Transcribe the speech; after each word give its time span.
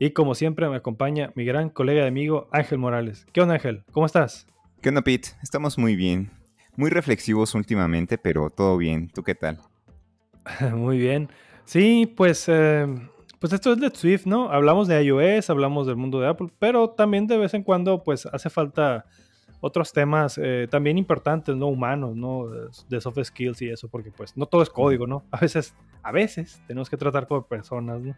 Y 0.00 0.12
como 0.12 0.36
siempre 0.36 0.68
me 0.68 0.76
acompaña 0.76 1.32
mi 1.34 1.44
gran 1.44 1.70
colega 1.70 2.04
y 2.04 2.06
amigo 2.06 2.46
Ángel 2.52 2.78
Morales. 2.78 3.26
¿Qué 3.32 3.40
onda 3.40 3.54
Ángel? 3.54 3.82
¿Cómo 3.90 4.06
estás? 4.06 4.46
¿Qué 4.80 4.90
onda 4.90 5.02
Pete? 5.02 5.30
Estamos 5.42 5.76
muy 5.76 5.96
bien. 5.96 6.30
Muy 6.76 6.88
reflexivos 6.88 7.52
últimamente, 7.56 8.16
pero 8.16 8.48
todo 8.48 8.76
bien. 8.76 9.08
¿Tú 9.08 9.24
qué 9.24 9.34
tal? 9.34 9.58
muy 10.72 10.98
bien. 10.98 11.28
Sí, 11.64 12.06
pues, 12.16 12.44
eh, 12.46 12.86
pues 13.40 13.52
esto 13.52 13.72
es 13.72 13.80
Let's 13.80 13.98
Swift, 13.98 14.24
¿no? 14.24 14.52
Hablamos 14.52 14.86
de 14.86 15.02
iOS, 15.02 15.50
hablamos 15.50 15.88
del 15.88 15.96
mundo 15.96 16.20
de 16.20 16.28
Apple, 16.28 16.50
pero 16.60 16.90
también 16.90 17.26
de 17.26 17.36
vez 17.36 17.52
en 17.54 17.64
cuando 17.64 18.04
pues 18.04 18.24
hace 18.26 18.50
falta 18.50 19.04
otros 19.60 19.92
temas 19.92 20.38
eh, 20.40 20.68
también 20.70 20.96
importantes, 20.96 21.56
¿no? 21.56 21.66
Humanos, 21.66 22.14
¿no? 22.14 22.46
De 22.88 23.00
soft 23.00 23.18
skills 23.24 23.62
y 23.62 23.70
eso, 23.70 23.88
porque 23.88 24.12
pues 24.12 24.36
no 24.36 24.46
todo 24.46 24.62
es 24.62 24.70
código, 24.70 25.08
¿no? 25.08 25.24
A 25.32 25.40
veces, 25.40 25.74
a 26.04 26.12
veces 26.12 26.62
tenemos 26.68 26.88
que 26.88 26.96
tratar 26.96 27.26
con 27.26 27.42
personas, 27.42 28.00
¿no? 28.00 28.14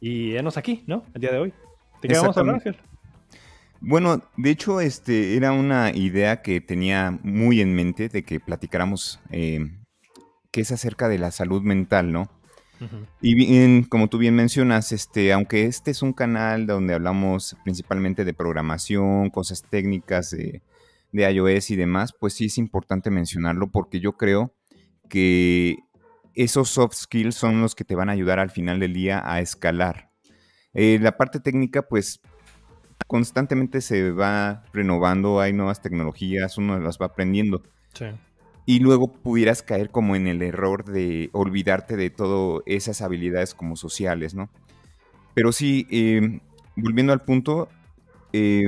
Y 0.00 0.36
enos 0.36 0.56
aquí, 0.56 0.84
¿no? 0.86 1.04
El 1.14 1.20
día 1.20 1.32
de 1.32 1.38
hoy. 1.38 1.54
¿De 2.02 2.08
qué 2.08 2.14
vamos 2.14 2.36
a 2.36 2.40
hablar, 2.40 2.56
Ángel? 2.56 2.76
Bueno, 3.80 4.22
de 4.36 4.50
hecho, 4.50 4.80
este 4.80 5.36
era 5.36 5.52
una 5.52 5.90
idea 5.94 6.42
que 6.42 6.60
tenía 6.60 7.18
muy 7.22 7.60
en 7.60 7.74
mente 7.74 8.08
de 8.08 8.22
que 8.22 8.40
platicáramos, 8.40 9.20
eh, 9.30 9.70
que 10.50 10.62
es 10.62 10.72
acerca 10.72 11.08
de 11.08 11.18
la 11.18 11.30
salud 11.30 11.62
mental, 11.62 12.12
¿no? 12.12 12.30
Y 13.20 13.34
bien, 13.34 13.84
como 13.84 14.08
tú 14.08 14.18
bien 14.18 14.34
mencionas, 14.34 14.92
este, 14.92 15.32
aunque 15.32 15.64
este 15.64 15.90
es 15.90 16.02
un 16.02 16.12
canal 16.12 16.66
donde 16.66 16.92
hablamos 16.92 17.56
principalmente 17.64 18.24
de 18.24 18.34
programación, 18.34 19.30
cosas 19.30 19.62
técnicas 19.62 20.30
de, 20.30 20.60
de 21.12 21.32
iOS 21.32 21.70
y 21.70 21.76
demás, 21.76 22.12
pues 22.18 22.34
sí 22.34 22.46
es 22.46 22.58
importante 22.58 23.10
mencionarlo 23.10 23.70
porque 23.70 24.00
yo 24.00 24.16
creo 24.16 24.52
que 25.08 25.78
esos 26.34 26.70
soft 26.70 26.94
skills 26.94 27.34
son 27.34 27.60
los 27.60 27.74
que 27.74 27.84
te 27.84 27.94
van 27.94 28.08
a 28.08 28.12
ayudar 28.12 28.38
al 28.38 28.50
final 28.50 28.80
del 28.80 28.92
día 28.92 29.22
a 29.24 29.40
escalar. 29.40 30.10
Eh, 30.72 30.98
la 31.00 31.16
parte 31.16 31.40
técnica, 31.40 31.82
pues 31.82 32.20
constantemente 33.06 33.80
se 33.80 34.10
va 34.10 34.64
renovando, 34.72 35.40
hay 35.40 35.52
nuevas 35.52 35.80
tecnologías, 35.80 36.58
uno 36.58 36.78
las 36.78 36.98
va 36.98 37.06
aprendiendo. 37.06 37.62
Sí. 37.92 38.06
Y 38.66 38.80
luego 38.80 39.12
pudieras 39.12 39.62
caer 39.62 39.90
como 39.90 40.16
en 40.16 40.26
el 40.26 40.42
error 40.42 40.84
de 40.84 41.28
olvidarte 41.32 41.96
de 41.96 42.10
todas 42.10 42.62
esas 42.66 43.02
habilidades 43.02 43.54
como 43.54 43.76
sociales, 43.76 44.34
¿no? 44.34 44.50
Pero 45.34 45.52
sí, 45.52 45.86
eh, 45.90 46.40
volviendo 46.76 47.12
al 47.12 47.22
punto, 47.22 47.68
eh, 48.32 48.62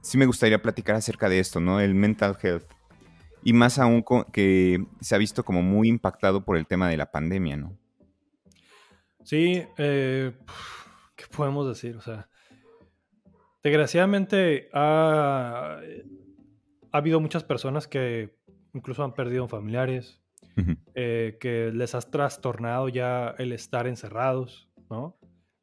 sí 0.00 0.18
me 0.18 0.26
gustaría 0.26 0.62
platicar 0.62 0.96
acerca 0.96 1.28
de 1.28 1.38
esto, 1.38 1.60
¿no? 1.60 1.80
El 1.80 1.94
mental 1.94 2.36
health. 2.42 2.64
Y 3.42 3.52
más 3.52 3.78
aún 3.78 4.04
que 4.32 4.84
se 5.00 5.14
ha 5.14 5.18
visto 5.18 5.44
como 5.44 5.62
muy 5.62 5.88
impactado 5.88 6.44
por 6.44 6.56
el 6.56 6.66
tema 6.66 6.88
de 6.88 6.96
la 6.96 7.10
pandemia, 7.10 7.56
¿no? 7.56 7.78
Sí, 9.24 9.62
eh, 9.78 10.32
¿qué 11.16 11.24
podemos 11.34 11.68
decir? 11.68 11.96
O 11.96 12.00
sea, 12.00 12.28
desgraciadamente 13.62 14.68
ha, 14.72 15.78
ha 16.92 16.98
habido 16.98 17.20
muchas 17.20 17.44
personas 17.44 17.86
que 17.86 18.36
incluso 18.74 19.04
han 19.04 19.14
perdido 19.14 19.48
familiares, 19.48 20.20
eh, 20.94 21.38
que 21.40 21.70
les 21.72 21.94
has 21.94 22.10
trastornado 22.10 22.88
ya 22.88 23.34
el 23.38 23.52
estar 23.52 23.86
encerrados, 23.86 24.68
¿no? 24.90 25.16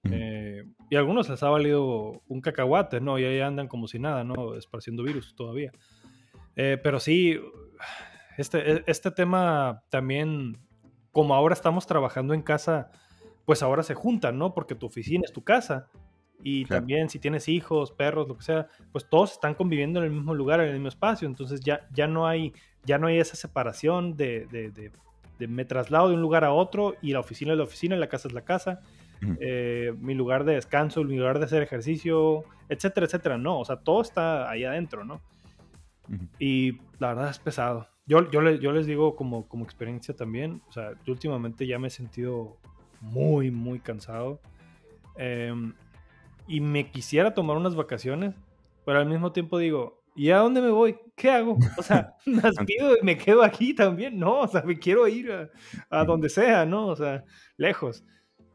Eh, 0.09 0.63
y 0.89 0.95
a 0.95 0.99
algunos 0.99 1.29
les 1.29 1.43
ha 1.43 1.49
valido 1.49 2.23
un 2.27 2.41
cacahuate, 2.41 3.01
¿no? 3.01 3.19
Y 3.19 3.25
ahí 3.25 3.41
andan 3.41 3.67
como 3.67 3.87
si 3.87 3.99
nada, 3.99 4.23
¿no? 4.23 4.55
Esparciendo 4.55 5.03
virus 5.03 5.35
todavía. 5.35 5.71
Eh, 6.57 6.77
pero 6.81 6.99
sí, 6.99 7.39
este, 8.37 8.73
e, 8.73 8.83
este 8.87 9.11
tema 9.11 9.83
también, 9.89 10.57
como 11.11 11.35
ahora 11.35 11.53
estamos 11.53 11.87
trabajando 11.87 12.33
en 12.33 12.41
casa, 12.41 12.91
pues 13.45 13.63
ahora 13.63 13.83
se 13.83 13.93
juntan, 13.93 14.37
¿no? 14.37 14.53
Porque 14.53 14.75
tu 14.75 14.87
oficina 14.87 15.23
es 15.23 15.31
tu 15.31 15.43
casa. 15.43 15.87
Y 16.43 16.65
también 16.65 17.09
si 17.09 17.17
tienes 17.17 17.47
hijos, 17.47 17.91
perros, 17.91 18.27
lo 18.27 18.37
que 18.37 18.43
sea, 18.43 18.67
pues 18.91 19.09
todos 19.09 19.31
están 19.33 19.55
conviviendo 19.55 19.99
en 19.99 20.05
el 20.05 20.11
mismo 20.11 20.35
lugar, 20.35 20.59
en 20.59 20.67
el 20.67 20.73
mismo 20.73 20.89
espacio. 20.89 21.27
Entonces 21.27 21.61
ya, 21.61 21.87
ya, 21.91 22.07
no, 22.07 22.27
hay, 22.27 22.53
ya 22.83 22.99
no 22.99 23.07
hay 23.07 23.19
esa 23.19 23.35
separación 23.35 24.15
de, 24.15 24.45
de, 24.51 24.69
de, 24.69 25.47
me 25.47 25.65
traslado 25.65 26.09
de 26.09 26.15
un 26.15 26.21
lugar 26.21 26.43
a 26.43 26.51
otro 26.51 26.95
y 27.01 27.11
la 27.13 27.19
oficina 27.19 27.53
es 27.53 27.57
la 27.57 27.63
oficina 27.63 27.95
y 27.95 27.99
la 27.99 28.07
casa 28.07 28.27
es 28.27 28.33
la 28.33 28.43
casa. 28.43 28.81
Eh, 29.39 29.95
mi 29.99 30.13
lugar 30.13 30.43
de 30.43 30.53
descanso, 30.53 31.03
mi 31.03 31.17
lugar 31.17 31.39
de 31.39 31.45
hacer 31.45 31.63
ejercicio, 31.63 32.43
etcétera, 32.69 33.07
etcétera. 33.07 33.37
No, 33.39 33.59
o 33.59 33.65
sea, 33.65 33.77
todo 33.77 34.01
está 34.01 34.47
ahí 34.49 34.63
adentro, 34.63 35.05
¿no? 35.05 35.21
Y 36.39 36.79
la 36.99 37.09
verdad 37.09 37.29
es 37.29 37.39
pesado. 37.39 37.87
Yo, 38.05 38.29
yo, 38.31 38.41
yo 38.51 38.71
les 38.71 38.85
digo 38.85 39.15
como, 39.15 39.47
como 39.47 39.65
experiencia 39.65 40.15
también, 40.15 40.61
o 40.69 40.71
sea, 40.71 40.91
yo 41.05 41.13
últimamente 41.13 41.67
ya 41.67 41.77
me 41.77 41.87
he 41.87 41.91
sentido 41.91 42.57
muy, 43.01 43.51
muy 43.51 43.79
cansado. 43.79 44.39
Em, 45.17 45.73
y 46.47 46.61
me 46.61 46.89
quisiera 46.89 47.33
tomar 47.33 47.57
unas 47.57 47.75
vacaciones, 47.75 48.35
pero 48.85 48.99
al 48.99 49.07
mismo 49.07 49.33
tiempo 49.33 49.57
digo, 49.57 50.01
¿y 50.15 50.29
a 50.29 50.37
dónde 50.37 50.61
me 50.61 50.69
voy? 50.69 50.97
¿Qué 51.15 51.29
hago? 51.29 51.57
O 51.77 51.83
sea, 51.83 52.15
las 52.25 52.55
pido 52.65 52.95
y 52.97 53.03
me 53.03 53.17
quedo 53.17 53.43
aquí 53.43 53.73
también, 53.73 54.17
no, 54.17 54.39
o 54.39 54.47
sea, 54.47 54.61
me 54.61 54.79
quiero 54.79 55.07
ir 55.07 55.31
a, 55.31 55.49
a 55.89 56.05
donde 56.05 56.29
sea, 56.29 56.65
¿no? 56.65 56.87
O 56.87 56.95
sea, 56.95 57.25
lejos. 57.57 58.05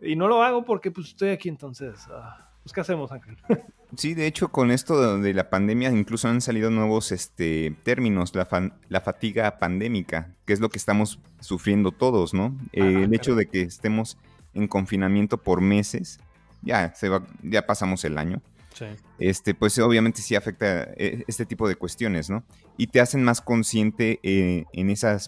Y 0.00 0.16
no 0.16 0.26
lo 0.26 0.42
hago 0.42 0.64
porque 0.64 0.90
pues 0.90 1.08
estoy 1.08 1.28
aquí 1.28 1.48
entonces. 1.48 2.08
Ah, 2.10 2.50
pues, 2.62 2.72
¿qué 2.72 2.80
hacemos, 2.80 3.12
Ángel? 3.12 3.36
Sí, 3.96 4.14
de 4.14 4.26
hecho, 4.26 4.48
con 4.48 4.70
esto 4.70 5.18
de 5.18 5.34
la 5.34 5.50
pandemia 5.50 5.90
incluso 5.90 6.28
han 6.28 6.40
salido 6.40 6.70
nuevos 6.70 7.12
este, 7.12 7.76
términos, 7.82 8.34
la, 8.34 8.48
la 8.88 9.00
fatiga 9.02 9.58
pandémica, 9.58 10.34
que 10.46 10.54
es 10.54 10.60
lo 10.60 10.70
que 10.70 10.78
estamos 10.78 11.18
sufriendo 11.40 11.92
todos, 11.92 12.32
¿no? 12.32 12.56
el 12.72 13.12
hecho 13.14 13.34
de 13.34 13.46
que 13.46 13.62
estemos 13.62 14.16
en 14.54 14.66
confinamiento 14.66 15.38
por 15.38 15.60
meses, 15.60 16.20
ya, 16.62 16.94
se 16.94 17.08
va, 17.08 17.26
ya 17.42 17.66
pasamos 17.66 18.04
el 18.04 18.16
año. 18.16 18.40
Sí. 18.74 18.86
Este, 19.18 19.54
pues 19.54 19.78
obviamente 19.78 20.22
sí 20.22 20.34
afecta 20.34 20.84
eh, 20.96 21.24
este 21.26 21.44
tipo 21.44 21.68
de 21.68 21.76
cuestiones, 21.76 22.30
¿no? 22.30 22.42
Y 22.78 22.86
te 22.86 23.00
hacen 23.00 23.22
más 23.22 23.42
consciente 23.42 24.18
eh, 24.22 24.64
en 24.72 24.88
esa 24.88 25.18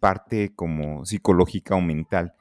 parte 0.00 0.52
como 0.56 1.04
psicológica 1.04 1.76
o 1.76 1.80
mental. 1.80 2.34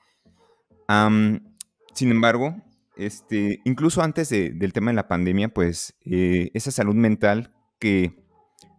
sin 1.94 2.12
embargo, 2.12 2.56
este, 2.96 3.62
incluso 3.66 4.02
antes 4.02 4.30
del 4.30 4.74
tema 4.74 4.92
de 4.92 4.96
la 4.96 5.08
pandemia, 5.08 5.50
pues 5.50 5.96
eh, 6.06 6.52
esa 6.54 6.72
salud 6.72 6.96
mental 6.96 7.54
que 7.80 8.24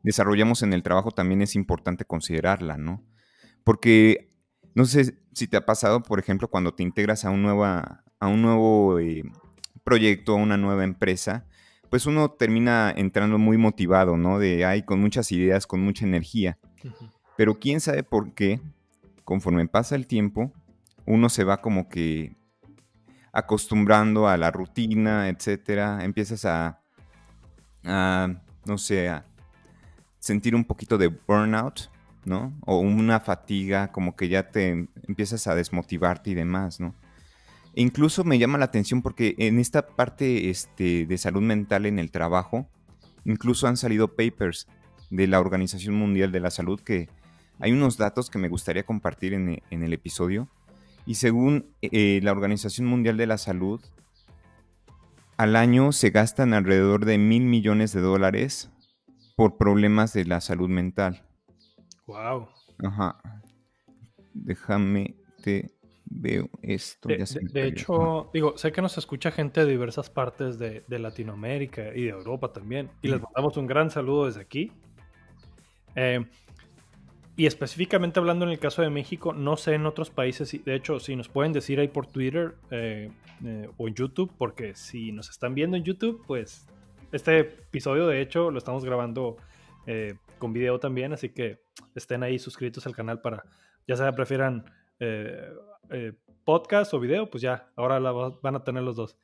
desarrollamos 0.02 0.62
en 0.62 0.72
el 0.72 0.82
trabajo 0.82 1.10
también 1.10 1.42
es 1.42 1.56
importante 1.56 2.04
considerarla, 2.04 2.76
¿no? 2.76 3.02
Porque 3.64 4.30
no 4.74 4.84
sé 4.84 5.18
si 5.32 5.48
te 5.48 5.56
ha 5.56 5.66
pasado, 5.66 6.02
por 6.02 6.18
ejemplo, 6.18 6.48
cuando 6.48 6.74
te 6.74 6.82
integras 6.82 7.24
a 7.24 7.30
un, 7.30 7.42
nueva, 7.42 8.04
a 8.20 8.28
un 8.28 8.42
nuevo 8.42 8.98
eh, 8.98 9.24
proyecto, 9.82 10.32
a 10.32 10.36
una 10.36 10.56
nueva 10.56 10.84
empresa, 10.84 11.46
pues 11.90 12.06
uno 12.06 12.30
termina 12.30 12.92
entrando 12.96 13.38
muy 13.38 13.56
motivado, 13.56 14.16
¿no? 14.16 14.38
De 14.38 14.64
ahí 14.64 14.82
con 14.82 15.00
muchas 15.00 15.30
ideas, 15.32 15.66
con 15.66 15.80
mucha 15.80 16.04
energía. 16.04 16.58
Pero 17.36 17.58
quién 17.58 17.80
sabe 17.80 18.02
por 18.02 18.34
qué, 18.34 18.60
conforme 19.24 19.66
pasa 19.66 19.96
el 19.96 20.06
tiempo, 20.06 20.52
uno 21.06 21.28
se 21.28 21.44
va 21.44 21.60
como 21.60 21.88
que 21.88 22.36
acostumbrando 23.34 24.28
a 24.28 24.36
la 24.36 24.52
rutina, 24.52 25.28
etcétera, 25.28 26.04
empiezas 26.04 26.44
a, 26.44 26.80
no 28.64 28.78
sé, 28.78 29.12
sentir 30.20 30.54
un 30.54 30.64
poquito 30.64 30.96
de 30.96 31.08
burnout, 31.08 31.90
¿no? 32.24 32.56
O 32.64 32.78
una 32.78 33.18
fatiga, 33.18 33.90
como 33.90 34.14
que 34.14 34.28
ya 34.28 34.50
te 34.50 34.88
empiezas 35.08 35.48
a 35.48 35.56
desmotivarte 35.56 36.30
y 36.30 36.34
demás, 36.34 36.78
¿no? 36.78 36.94
E 37.74 37.82
incluso 37.82 38.22
me 38.22 38.38
llama 38.38 38.56
la 38.56 38.66
atención 38.66 39.02
porque 39.02 39.34
en 39.38 39.58
esta 39.58 39.88
parte 39.88 40.48
este, 40.48 41.04
de 41.04 41.18
salud 41.18 41.42
mental 41.42 41.86
en 41.86 41.98
el 41.98 42.12
trabajo, 42.12 42.68
incluso 43.24 43.66
han 43.66 43.76
salido 43.76 44.14
papers 44.14 44.68
de 45.10 45.26
la 45.26 45.40
Organización 45.40 45.96
Mundial 45.96 46.30
de 46.30 46.38
la 46.38 46.52
Salud 46.52 46.80
que 46.80 47.08
hay 47.58 47.72
unos 47.72 47.96
datos 47.96 48.30
que 48.30 48.38
me 48.38 48.48
gustaría 48.48 48.84
compartir 48.84 49.34
en 49.34 49.60
el 49.70 49.92
episodio 49.92 50.48
y 51.06 51.16
según 51.16 51.66
eh, 51.82 52.20
la 52.22 52.32
Organización 52.32 52.86
Mundial 52.86 53.16
de 53.16 53.26
la 53.26 53.38
Salud, 53.38 53.80
al 55.36 55.56
año 55.56 55.92
se 55.92 56.10
gastan 56.10 56.54
alrededor 56.54 57.04
de 57.04 57.18
mil 57.18 57.44
millones 57.44 57.92
de 57.92 58.00
dólares 58.00 58.70
por 59.36 59.56
problemas 59.56 60.12
de 60.12 60.24
la 60.24 60.40
salud 60.40 60.68
mental. 60.68 61.24
Wow. 62.06 62.48
Ajá. 62.84 63.20
Déjame 64.32 65.16
te 65.42 65.70
veo 66.06 66.48
esto. 66.62 67.08
De, 67.08 67.66
hecho, 67.66 68.30
digo, 68.32 68.56
sé 68.56 68.72
que 68.72 68.80
nos 68.80 68.96
escucha 68.96 69.30
gente 69.30 69.64
de 69.64 69.70
diversas 69.70 70.10
partes 70.10 70.58
de, 70.58 70.84
Latinoamérica 70.88 71.94
y 71.94 72.04
de 72.04 72.10
Europa 72.10 72.52
también. 72.52 72.90
Y 73.02 73.08
les 73.08 73.20
mandamos 73.20 73.56
un 73.56 73.66
gran 73.66 73.90
saludo 73.90 74.26
desde 74.26 74.40
aquí. 74.40 74.72
Eh, 75.96 76.24
y 77.36 77.46
específicamente 77.46 78.20
hablando 78.20 78.44
en 78.44 78.52
el 78.52 78.58
caso 78.60 78.82
de 78.82 78.90
México, 78.90 79.32
no 79.32 79.56
sé 79.56 79.74
en 79.74 79.86
otros 79.86 80.10
países, 80.10 80.64
de 80.64 80.74
hecho, 80.74 81.00
si 81.00 81.16
nos 81.16 81.28
pueden 81.28 81.52
decir 81.52 81.80
ahí 81.80 81.88
por 81.88 82.06
Twitter 82.06 82.54
eh, 82.70 83.10
eh, 83.44 83.68
o 83.76 83.88
en 83.88 83.94
YouTube, 83.94 84.32
porque 84.38 84.76
si 84.76 85.10
nos 85.10 85.30
están 85.30 85.54
viendo 85.54 85.76
en 85.76 85.82
YouTube, 85.82 86.22
pues 86.28 86.68
este 87.10 87.40
episodio 87.40 88.06
de 88.06 88.20
hecho 88.20 88.52
lo 88.52 88.58
estamos 88.58 88.84
grabando 88.84 89.36
eh, 89.86 90.14
con 90.38 90.52
video 90.52 90.78
también, 90.78 91.12
así 91.12 91.30
que 91.30 91.60
estén 91.96 92.22
ahí 92.22 92.38
suscritos 92.38 92.86
al 92.86 92.94
canal 92.94 93.20
para, 93.20 93.44
ya 93.88 93.96
sea 93.96 94.12
prefieran 94.12 94.64
podcast 96.44 96.94
o 96.94 97.00
video, 97.00 97.28
pues 97.30 97.42
ya, 97.42 97.68
ahora 97.74 97.98
la 97.98 98.12
van 98.12 98.54
a 98.54 98.64
tener 98.64 98.82
los 98.82 98.96
dos. 98.96 99.18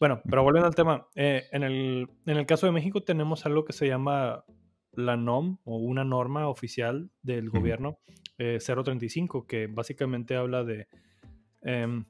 Bueno, 0.00 0.20
pero 0.28 0.42
volviendo 0.42 0.66
al 0.66 0.74
tema, 0.74 1.06
en, 1.14 1.62
el, 1.62 2.08
en 2.26 2.36
el 2.36 2.44
caso 2.44 2.66
de 2.66 2.72
México 2.72 3.02
tenemos 3.02 3.46
algo 3.46 3.64
que 3.64 3.72
se 3.72 3.86
llama 3.86 4.44
la 4.94 5.16
NOM 5.16 5.58
o 5.64 5.76
una 5.76 6.04
norma 6.04 6.48
oficial 6.48 7.10
del 7.22 7.50
gobierno 7.50 7.98
035, 8.36 9.38
eh, 9.38 9.44
que 9.46 9.66
básicamente 9.66 10.36
habla 10.36 10.64
de 10.64 10.88
em, 11.62 12.04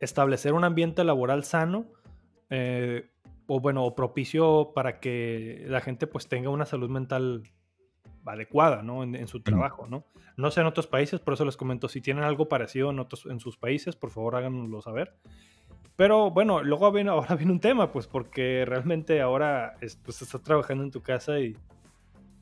establecer 0.00 0.52
un 0.52 0.64
ambiente 0.64 1.04
laboral 1.04 1.44
sano 1.44 1.86
eh, 2.50 3.10
o 3.46 3.60
bueno, 3.60 3.94
propicio 3.94 4.72
para 4.74 5.00
que 5.00 5.64
la 5.68 5.80
gente 5.80 6.06
pues 6.06 6.28
tenga 6.28 6.50
una 6.50 6.64
salud 6.64 6.88
mental 6.88 7.42
adecuada, 8.24 8.82
¿no? 8.82 9.02
En, 9.02 9.28
su 9.28 9.40
trabajo, 9.40 9.86
¿no? 9.86 10.06
No 10.36 10.50
sé 10.50 10.62
en 10.62 10.66
otros 10.66 10.86
países, 10.86 11.20
por 11.20 11.34
eso 11.34 11.44
les 11.44 11.56
comento, 11.56 11.88
si 11.88 12.00
tienen 12.00 12.24
algo 12.24 12.48
parecido 12.48 12.90
en, 12.90 12.98
otros, 12.98 13.26
en 13.26 13.40
sus 13.40 13.58
países, 13.58 13.96
por 13.96 14.10
favor 14.10 14.36
háganoslo 14.36 14.80
saber. 14.80 15.14
Pero 15.96 16.30
bueno, 16.30 16.62
luego 16.62 16.90
viene, 16.90 17.10
ahora 17.10 17.34
viene 17.36 17.52
un 17.52 17.60
tema, 17.60 17.92
pues 17.92 18.06
porque 18.06 18.64
realmente 18.66 19.20
ahora 19.20 19.74
pues, 19.78 20.22
estás 20.22 20.42
trabajando 20.42 20.84
en 20.84 20.90
tu 20.90 21.02
casa 21.02 21.38
y 21.38 21.56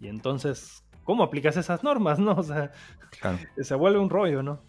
y 0.03 0.09
entonces, 0.09 0.83
¿cómo 1.05 1.23
aplicas 1.23 1.57
esas 1.57 1.85
normas, 1.85 2.19
no? 2.19 2.33
O 2.37 2.43
sea, 2.43 2.73
se 3.61 3.75
vuelve 3.77 4.01
un 4.01 4.11
rollo, 4.11 4.43
¿no? 4.43 4.61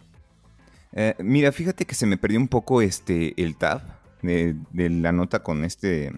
Eh, 0.91 1.15
mira, 1.17 1.51
fíjate 1.51 1.85
que 1.85 1.95
se 1.95 2.05
me 2.05 2.17
perdió 2.17 2.39
un 2.39 2.47
poco 2.47 2.83
este 2.83 3.33
el 3.41 3.57
tab 3.57 3.81
de, 4.21 4.55
la 4.73 5.11
nota 5.11 5.41
con 5.41 5.65
este. 5.65 6.11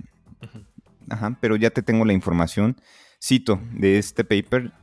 Ajá, 1.09 1.37
pero 1.39 1.55
ya 1.55 1.69
te 1.69 1.81
tengo 1.81 2.03
la 2.03 2.11
información. 2.11 2.75
Cito 3.23 3.61
de 3.71 3.97
este 3.97 4.25
paper, 4.25 4.73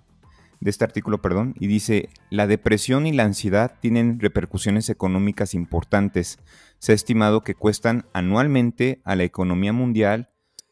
de 0.60 0.70
este 0.70 0.84
artículo, 0.84 1.20
perdón, 1.20 1.54
y 1.60 1.66
dice: 1.66 2.08
La 2.30 2.46
depresión 2.46 3.06
y 3.06 3.12
la 3.12 3.24
ansiedad 3.24 3.78
tienen 3.80 4.18
repercusiones 4.18 4.88
económicas 4.88 5.52
importantes. 5.52 6.38
Se 6.78 6.92
ha 6.92 6.94
estimado 6.94 7.42
que 7.42 7.54
cuestan 7.54 8.06
anualmente 8.14 9.02
a 9.04 9.14
la 9.14 9.24
economía 9.24 9.74
mundial 9.74 10.30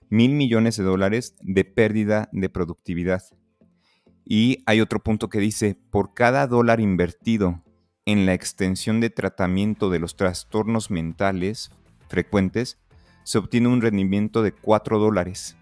mil 0.08 0.32
millones 0.32 0.76
de 0.76 0.84
dólares 0.84 1.36
de 1.40 1.64
pérdida 1.64 2.28
de 2.32 2.48
productividad. 2.48 3.22
Y 4.32 4.62
hay 4.64 4.80
otro 4.80 5.00
punto 5.00 5.28
que 5.28 5.40
dice, 5.40 5.76
por 5.90 6.14
cada 6.14 6.46
dólar 6.46 6.78
invertido 6.78 7.64
en 8.06 8.26
la 8.26 8.32
extensión 8.32 9.00
de 9.00 9.10
tratamiento 9.10 9.90
de 9.90 9.98
los 9.98 10.14
trastornos 10.14 10.88
mentales 10.88 11.72
frecuentes, 12.08 12.78
se 13.24 13.38
obtiene 13.38 13.66
un 13.66 13.82
rendimiento 13.82 14.44
de 14.44 14.52
4 14.52 15.00
dólares 15.00 15.56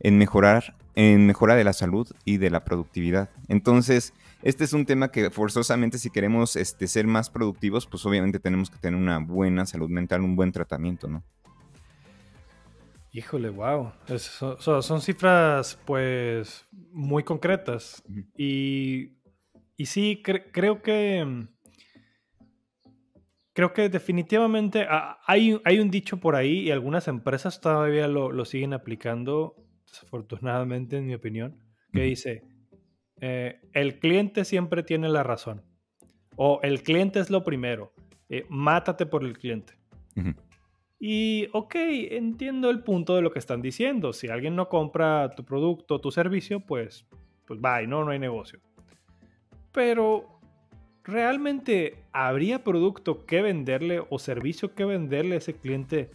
en 0.00 0.16
mejorar 0.16 0.78
en 0.94 1.26
mejora 1.26 1.56
de 1.56 1.64
la 1.64 1.74
salud 1.74 2.08
y 2.24 2.38
de 2.38 2.48
la 2.48 2.64
productividad. 2.64 3.28
Entonces, 3.48 4.14
este 4.42 4.64
es 4.64 4.72
un 4.72 4.86
tema 4.86 5.10
que 5.10 5.30
forzosamente 5.30 5.98
si 5.98 6.08
queremos 6.08 6.56
este, 6.56 6.86
ser 6.86 7.06
más 7.06 7.28
productivos, 7.28 7.86
pues 7.86 8.06
obviamente 8.06 8.38
tenemos 8.38 8.70
que 8.70 8.78
tener 8.78 8.98
una 8.98 9.18
buena 9.18 9.66
salud 9.66 9.90
mental, 9.90 10.22
un 10.22 10.36
buen 10.36 10.52
tratamiento, 10.52 11.06
¿no? 11.06 11.22
Híjole, 13.16 13.48
wow. 13.48 13.92
son 14.82 15.00
cifras 15.00 15.78
pues 15.84 16.66
muy 16.90 17.22
concretas. 17.22 18.02
y, 18.36 19.12
y, 19.76 19.86
sí, 19.86 20.20
creo 20.20 20.82
que... 20.82 21.46
Creo 23.52 23.72
que 23.72 23.88
definitivamente 23.88 24.84
hay, 25.28 25.60
hay, 25.64 25.78
un 25.78 25.92
dicho 25.92 26.16
por 26.16 26.34
ahí 26.34 26.62
y 26.62 26.70
algunas 26.72 27.06
empresas 27.06 27.60
todavía 27.60 28.08
lo, 28.08 28.44
siguen 28.44 28.72
aplicando, 28.72 29.54
desafortunadamente 29.86 30.96
en 30.96 31.06
mi 31.06 31.14
opinión, 31.14 31.62
que 31.92 32.02
dice, 32.02 32.42
eh, 33.20 33.60
el 33.74 34.00
cliente 34.00 34.44
siempre 34.44 34.82
tiene 34.82 35.08
la 35.08 35.22
razón. 35.22 35.62
O 36.34 36.58
el 36.64 36.82
cliente 36.82 37.20
es 37.20 37.30
lo 37.30 37.44
primero. 37.44 37.92
Eh, 38.28 38.44
mátate 38.48 39.06
por 39.06 39.22
el 39.22 39.38
cliente. 39.38 39.74
Y, 41.06 41.50
ok, 41.52 41.74
entiendo 42.12 42.70
el 42.70 42.80
punto 42.80 43.14
de 43.14 43.20
lo 43.20 43.30
que 43.30 43.38
están 43.38 43.60
diciendo. 43.60 44.14
Si 44.14 44.28
alguien 44.28 44.56
no 44.56 44.70
compra 44.70 45.28
tu 45.36 45.44
producto, 45.44 46.00
tu 46.00 46.10
servicio, 46.10 46.60
pues, 46.60 47.04
pues 47.46 47.60
bye, 47.60 47.86
no, 47.86 48.06
no 48.06 48.10
hay 48.10 48.18
negocio. 48.18 48.58
Pero, 49.70 50.40
¿realmente 51.02 52.02
habría 52.10 52.64
producto 52.64 53.26
que 53.26 53.42
venderle 53.42 54.02
o 54.08 54.18
servicio 54.18 54.74
que 54.74 54.86
venderle 54.86 55.34
a 55.34 55.38
ese 55.38 55.52
cliente 55.52 56.10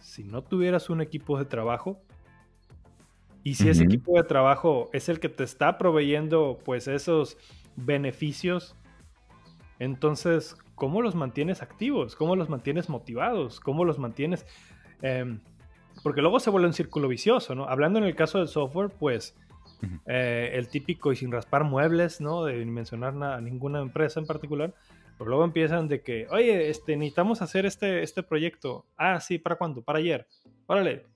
si 0.00 0.24
no 0.24 0.42
tuvieras 0.42 0.88
un 0.88 1.02
equipo 1.02 1.36
de 1.36 1.44
trabajo? 1.44 2.00
Y 3.42 3.56
si 3.56 3.68
ese 3.68 3.84
equipo 3.84 4.16
de 4.16 4.24
trabajo 4.24 4.88
es 4.94 5.10
el 5.10 5.20
que 5.20 5.28
te 5.28 5.44
está 5.44 5.76
proveyendo, 5.76 6.58
pues, 6.64 6.88
esos 6.88 7.36
beneficios, 7.76 8.76
entonces, 9.78 10.56
¿cómo 10.82 11.00
los 11.00 11.14
mantienes 11.14 11.62
activos? 11.62 12.16
¿Cómo 12.16 12.34
los 12.34 12.48
mantienes 12.48 12.88
motivados? 12.88 13.60
¿Cómo 13.60 13.84
los 13.84 14.00
mantienes? 14.00 14.44
Em, 15.00 15.38
porque 16.02 16.22
luego 16.22 16.40
se 16.40 16.50
vuelve 16.50 16.66
un 16.66 16.72
círculo 16.72 17.06
vicioso, 17.06 17.54
¿no? 17.54 17.68
Hablando 17.68 18.00
en 18.00 18.04
el 18.04 18.16
caso 18.16 18.38
del 18.38 18.48
software, 18.48 18.90
pues 18.90 19.36
eh, 20.06 20.50
el 20.54 20.66
típico 20.66 21.12
y 21.12 21.16
sin 21.16 21.30
raspar 21.30 21.62
muebles, 21.62 22.20
¿no? 22.20 22.46
De 22.46 22.66
mencionar 22.66 23.14
a 23.22 23.40
ninguna 23.40 23.78
empresa 23.80 24.18
en 24.18 24.26
particular, 24.26 24.74
pero 25.16 25.30
luego 25.30 25.44
empiezan 25.44 25.86
de 25.86 26.02
que, 26.02 26.26
oye, 26.30 26.68
este, 26.68 26.96
necesitamos 26.96 27.42
hacer 27.42 27.64
este, 27.64 28.02
este 28.02 28.24
proyecto. 28.24 28.84
Ah, 28.96 29.20
sí, 29.20 29.38
¿para 29.38 29.54
cuándo? 29.54 29.82
Para 29.82 30.00
ayer. 30.00 30.26
Órale. 30.66 31.06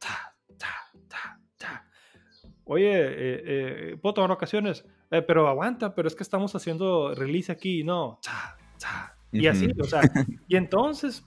Oye, 2.66 2.92
eh, 2.92 3.42
eh, 3.44 3.96
¿puedo 4.00 4.14
tomar 4.14 4.30
vacaciones? 4.30 4.84
pero 5.26 5.48
aguanta, 5.48 5.92
pero 5.92 6.06
es 6.06 6.14
que 6.14 6.22
estamos 6.22 6.54
haciendo 6.54 7.16
release 7.16 7.50
aquí. 7.50 7.82
No. 7.82 8.20
Y 9.40 9.46
así, 9.46 9.68
o 9.78 9.84
sea, 9.84 10.02
y 10.48 10.56
entonces, 10.56 11.24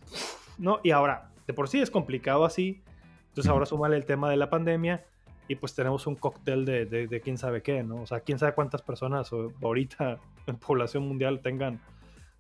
no, 0.58 0.80
y 0.84 0.92
ahora, 0.92 1.32
de 1.48 1.54
por 1.54 1.68
sí 1.68 1.80
es 1.80 1.92
complicado 1.92 2.46
así, 2.46 2.82
entonces 3.30 3.50
ahora 3.50 3.66
súmale 3.66 3.96
el 3.96 4.06
tema 4.06 4.30
de 4.30 4.38
la 4.38 4.50
pandemia 4.50 5.06
y 5.48 5.56
pues 5.56 5.74
tenemos 5.74 6.06
un 6.08 6.16
cóctel 6.16 6.66
de, 6.66 6.86
de, 6.86 7.22
quién 7.22 7.38
sabe 7.38 7.62
qué, 7.62 7.84
¿no? 7.84 8.02
O 8.02 8.06
sea, 8.06 8.20
quién 8.20 8.38
sabe 8.38 8.54
cuántas 8.54 8.82
personas 8.82 9.32
ahorita 9.62 10.20
en 10.48 10.58
población 10.58 11.08
mundial 11.08 11.42
tengan, 11.42 11.82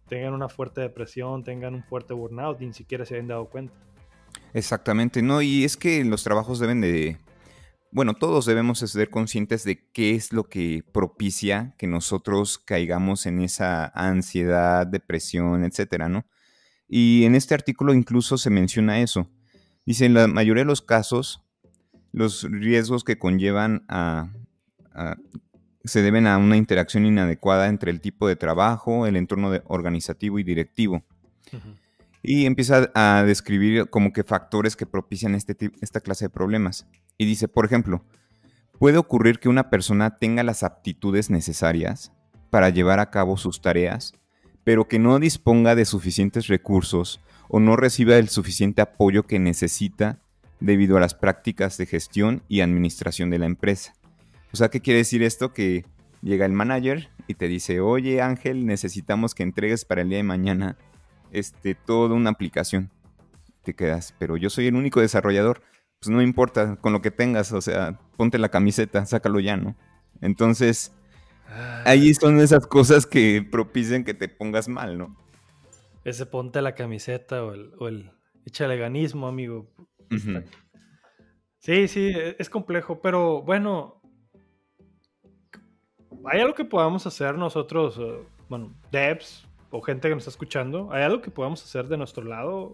tengan 0.08 0.34
una 0.34 0.50
fuerte 0.50 0.82
depresión, 0.82 1.44
tengan 1.44 1.74
un 1.74 1.84
fuerte 1.84 2.14
burnout 2.14 2.62
y 2.62 2.68
ni 2.68 2.74
siquiera 2.74 3.06
se 3.06 3.16
hayan 3.16 3.28
dado 3.28 3.46
cuenta. 3.46 3.74
Exactamente, 4.54 5.22
¿no? 5.22 5.42
Y 5.42 5.64
es 5.64 5.78
que 5.78 6.04
los 6.04 6.24
trabajos 6.24 6.60
deben 6.60 6.82
de, 6.82 7.18
bueno, 7.92 8.14
todos 8.14 8.46
debemos 8.46 8.80
ser 8.80 9.10
conscientes 9.10 9.64
de 9.64 9.90
qué 9.92 10.16
es 10.16 10.32
lo 10.32 10.44
que 10.44 10.84
propicia 10.92 11.74
que 11.78 11.88
nosotros 11.88 12.60
caigamos 12.60 13.26
en 13.26 13.40
esa 13.40 13.86
ansiedad, 13.96 14.86
depresión, 14.86 15.64
etcétera, 15.64 16.10
¿no? 16.10 16.26
Y 16.88 17.26
en 17.26 17.36
este 17.36 17.54
artículo 17.54 17.94
incluso 17.94 18.38
se 18.38 18.50
menciona 18.50 19.00
eso. 19.00 19.30
Dice, 19.86 20.06
en 20.06 20.14
la 20.14 20.28
mayoría 20.28 20.64
de 20.64 20.68
los 20.68 20.82
casos, 20.82 21.44
los 22.12 22.44
riesgos 22.44 23.04
que 23.04 23.18
conllevan 23.18 23.86
a, 23.88 24.32
se 25.84 26.02
deben 26.02 26.28
a 26.28 26.38
una 26.38 26.58
interacción 26.58 27.06
inadecuada 27.06 27.68
entre 27.68 27.92
el 27.92 28.02
tipo 28.02 28.28
de 28.28 28.36
trabajo, 28.36 29.08
el 29.08 29.16
entorno 29.16 29.52
organizativo 29.66 30.40
y 30.40 30.44
directivo. 30.44 31.04
Y 32.22 32.46
empieza 32.46 32.92
a 32.96 33.24
describir 33.24 33.90
como 33.90 34.12
que 34.12 34.24
factores 34.24 34.76
que 34.76 34.86
propician 34.86 35.36
este, 35.36 35.56
esta 35.82 36.02
clase 36.02 36.26
de 36.26 36.30
problemas. 36.30 36.88
Y 37.18 37.26
dice, 37.26 37.48
por 37.48 37.66
ejemplo, 37.66 38.04
puede 38.78 38.98
ocurrir 38.98 39.40
que 39.40 39.50
una 39.50 39.70
persona 39.70 40.18
tenga 40.18 40.44
las 40.44 40.64
aptitudes 40.64 41.30
necesarias 41.30 42.12
para 42.50 42.70
llevar 42.70 43.00
a 43.00 43.10
cabo 43.10 43.38
sus 43.38 43.62
tareas, 43.62 44.14
pero 44.64 44.88
que 44.88 45.00
no 45.00 45.20
disponga 45.20 45.76
de 45.76 45.86
suficientes 45.86 46.48
recursos 46.48 47.22
o 47.48 47.60
no 47.60 47.76
reciba 47.76 48.18
el 48.18 48.30
suficiente 48.30 48.82
apoyo 48.82 49.24
que 49.24 49.40
necesita 49.40 50.20
debido 50.60 50.98
a 50.98 51.00
las 51.00 51.14
prácticas 51.14 51.78
de 51.78 51.86
gestión 51.86 52.44
y 52.48 52.62
administración 52.62 53.30
de 53.30 53.40
la 53.40 53.46
empresa. 53.46 53.94
O 54.52 54.58
sea, 54.58 54.70
¿qué 54.70 54.82
quiere 54.82 55.00
decir 55.00 55.24
esto? 55.24 55.54
Que 55.54 55.86
llega 56.22 56.46
el 56.46 56.52
manager 56.52 57.10
y 57.28 57.36
te 57.36 57.48
dice, 57.48 57.80
oye 57.80 58.22
Ángel, 58.22 58.66
necesitamos 58.66 59.36
que 59.36 59.44
entregues 59.44 59.86
para 59.86 60.02
el 60.02 60.10
día 60.10 60.18
de 60.18 60.24
mañana 60.24 60.78
este, 61.32 61.76
toda 61.76 62.16
una 62.16 62.32
aplicación. 62.32 62.90
Te 63.64 63.76
quedas, 63.76 64.16
pero 64.18 64.38
yo 64.38 64.50
soy 64.50 64.68
el 64.68 64.76
único 64.76 65.02
desarrollador. 65.02 65.62
Pues 66.00 66.10
no 66.10 66.22
importa, 66.22 66.78
con 66.78 66.94
lo 66.94 67.02
que 67.02 67.12
tengas, 67.12 67.52
o 67.52 67.62
sea, 67.62 68.00
ponte 68.16 68.38
la 68.38 68.50
camiseta, 68.50 69.06
sácalo 69.06 69.40
ya, 69.40 69.58
¿no? 69.58 69.76
Entonces, 70.22 70.94
ahí 71.86 72.14
son 72.14 72.40
esas 72.40 72.66
cosas 72.68 73.06
que 73.06 73.46
propician 73.50 74.06
que 74.06 74.14
te 74.14 74.30
pongas 74.30 74.70
mal, 74.70 74.98
¿no? 74.98 75.18
ese 76.04 76.26
ponte 76.26 76.62
la 76.62 76.76
camiseta 76.76 77.44
o 77.44 77.54
el, 77.54 77.74
o 77.80 77.88
el 77.88 78.12
echaleganismo, 78.46 79.28
amigo. 79.28 79.68
Sí, 81.60 81.88
sí, 81.88 82.12
e, 82.16 82.36
es 82.40 82.50
complejo, 82.50 83.02
pero 83.02 83.42
bueno, 83.42 84.02
¿hay 86.26 86.42
algo 86.42 86.56
que 86.56 86.66
podamos 86.66 87.06
hacer 87.06 87.36
nosotros, 87.36 88.00
bueno, 88.48 88.74
devs 88.92 89.46
o 89.72 89.82
gente 89.82 90.08
que 90.08 90.16
nos 90.16 90.24
está 90.24 90.32
escuchando? 90.32 90.92
¿Hay 90.92 91.04
algo 91.04 91.22
que 91.22 91.32
podamos 91.32 91.64
hacer 91.64 91.88
de 91.88 91.98
nuestro 91.98 92.24
lado? 92.24 92.74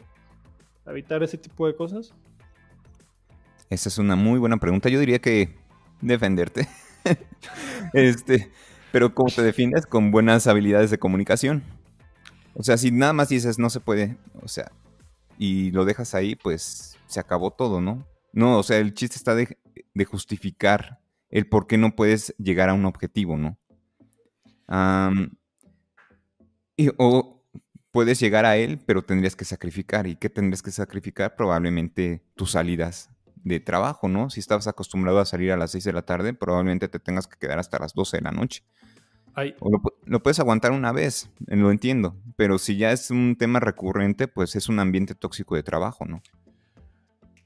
¿Evitar 0.85 1.23
ese 1.23 1.37
tipo 1.37 1.67
de 1.67 1.75
cosas? 1.75 2.13
Esa 3.69 3.89
es 3.89 3.97
una 3.97 4.15
muy 4.15 4.39
buena 4.39 4.57
pregunta. 4.57 4.89
Yo 4.89 4.99
diría 4.99 5.19
que 5.19 5.55
defenderte. 6.01 6.67
este, 7.93 8.51
pero 8.91 9.13
¿cómo 9.13 9.29
te 9.29 9.41
defiendes? 9.41 9.85
Con 9.85 10.11
buenas 10.11 10.47
habilidades 10.47 10.91
de 10.91 10.99
comunicación. 10.99 11.63
O 12.53 12.63
sea, 12.63 12.77
si 12.77 12.91
nada 12.91 13.13
más 13.13 13.29
dices 13.29 13.59
no 13.59 13.69
se 13.69 13.81
puede, 13.81 14.17
o 14.41 14.47
sea, 14.47 14.71
y 15.37 15.71
lo 15.71 15.83
dejas 15.83 16.15
ahí, 16.15 16.35
pues 16.35 16.97
se 17.07 17.19
acabó 17.19 17.51
todo, 17.51 17.81
¿no? 17.81 18.07
No, 18.31 18.57
o 18.57 18.63
sea, 18.63 18.77
el 18.77 18.93
chiste 18.93 19.17
está 19.17 19.35
de, 19.35 19.57
justificar 20.05 20.99
el 21.29 21.47
por 21.47 21.67
qué 21.67 21.77
no 21.77 21.95
puedes 21.95 22.33
llegar 22.37 22.69
a 22.69 22.73
un 22.73 22.85
objetivo, 22.85 23.37
¿no? 23.37 23.57
O 26.97 27.43
puedes 27.91 28.19
llegar 28.19 28.45
a 28.45 28.57
él, 28.57 28.79
pero 28.85 29.03
tendrías 29.03 29.35
que 29.35 29.45
sacrificar. 29.45 30.05
¿Y 30.05 30.17
qué 30.17 30.29
tendrías 30.29 30.61
que 30.61 30.71
sacrificar? 30.71 31.35
Probablemente 31.35 32.21
tus 32.35 32.51
salidas 32.51 33.09
de 33.45 33.59
trabajo, 33.61 34.09
¿no? 34.09 34.29
Si 34.29 34.41
estabas 34.41 34.67
acostumbrado 34.67 35.19
a 35.19 35.25
salir 35.25 35.51
a 35.51 35.57
las 35.57 35.71
6 35.71 35.85
de 35.85 35.93
la 35.93 36.01
tarde, 36.01 36.33
probablemente 36.33 36.89
te 36.89 36.99
tengas 36.99 37.27
que 37.27 37.37
quedar 37.37 37.57
hasta 37.57 37.79
las 37.79 37.93
12 37.93 38.17
de 38.17 38.23
la 38.23 38.31
noche. 38.31 38.63
O 39.59 39.69
lo, 40.05 40.23
puedes 40.23 40.39
aguantar 40.39 40.71
una 40.71 40.91
vez, 40.91 41.29
eh, 41.47 41.55
lo 41.55 41.69
entiendo, 41.69 42.15
pero 42.37 42.57
si 42.57 42.77
ya 42.77 42.91
es 42.91 43.11
un 43.11 43.35
tema 43.37 43.59
recurrente, 43.59 44.27
pues 44.27 44.55
es 44.55 44.69
un 44.69 44.79
ambiente 44.79 45.13
tóxico 45.13 45.55
de 45.55 45.63
trabajo, 45.63 46.05
¿no? 46.05 46.21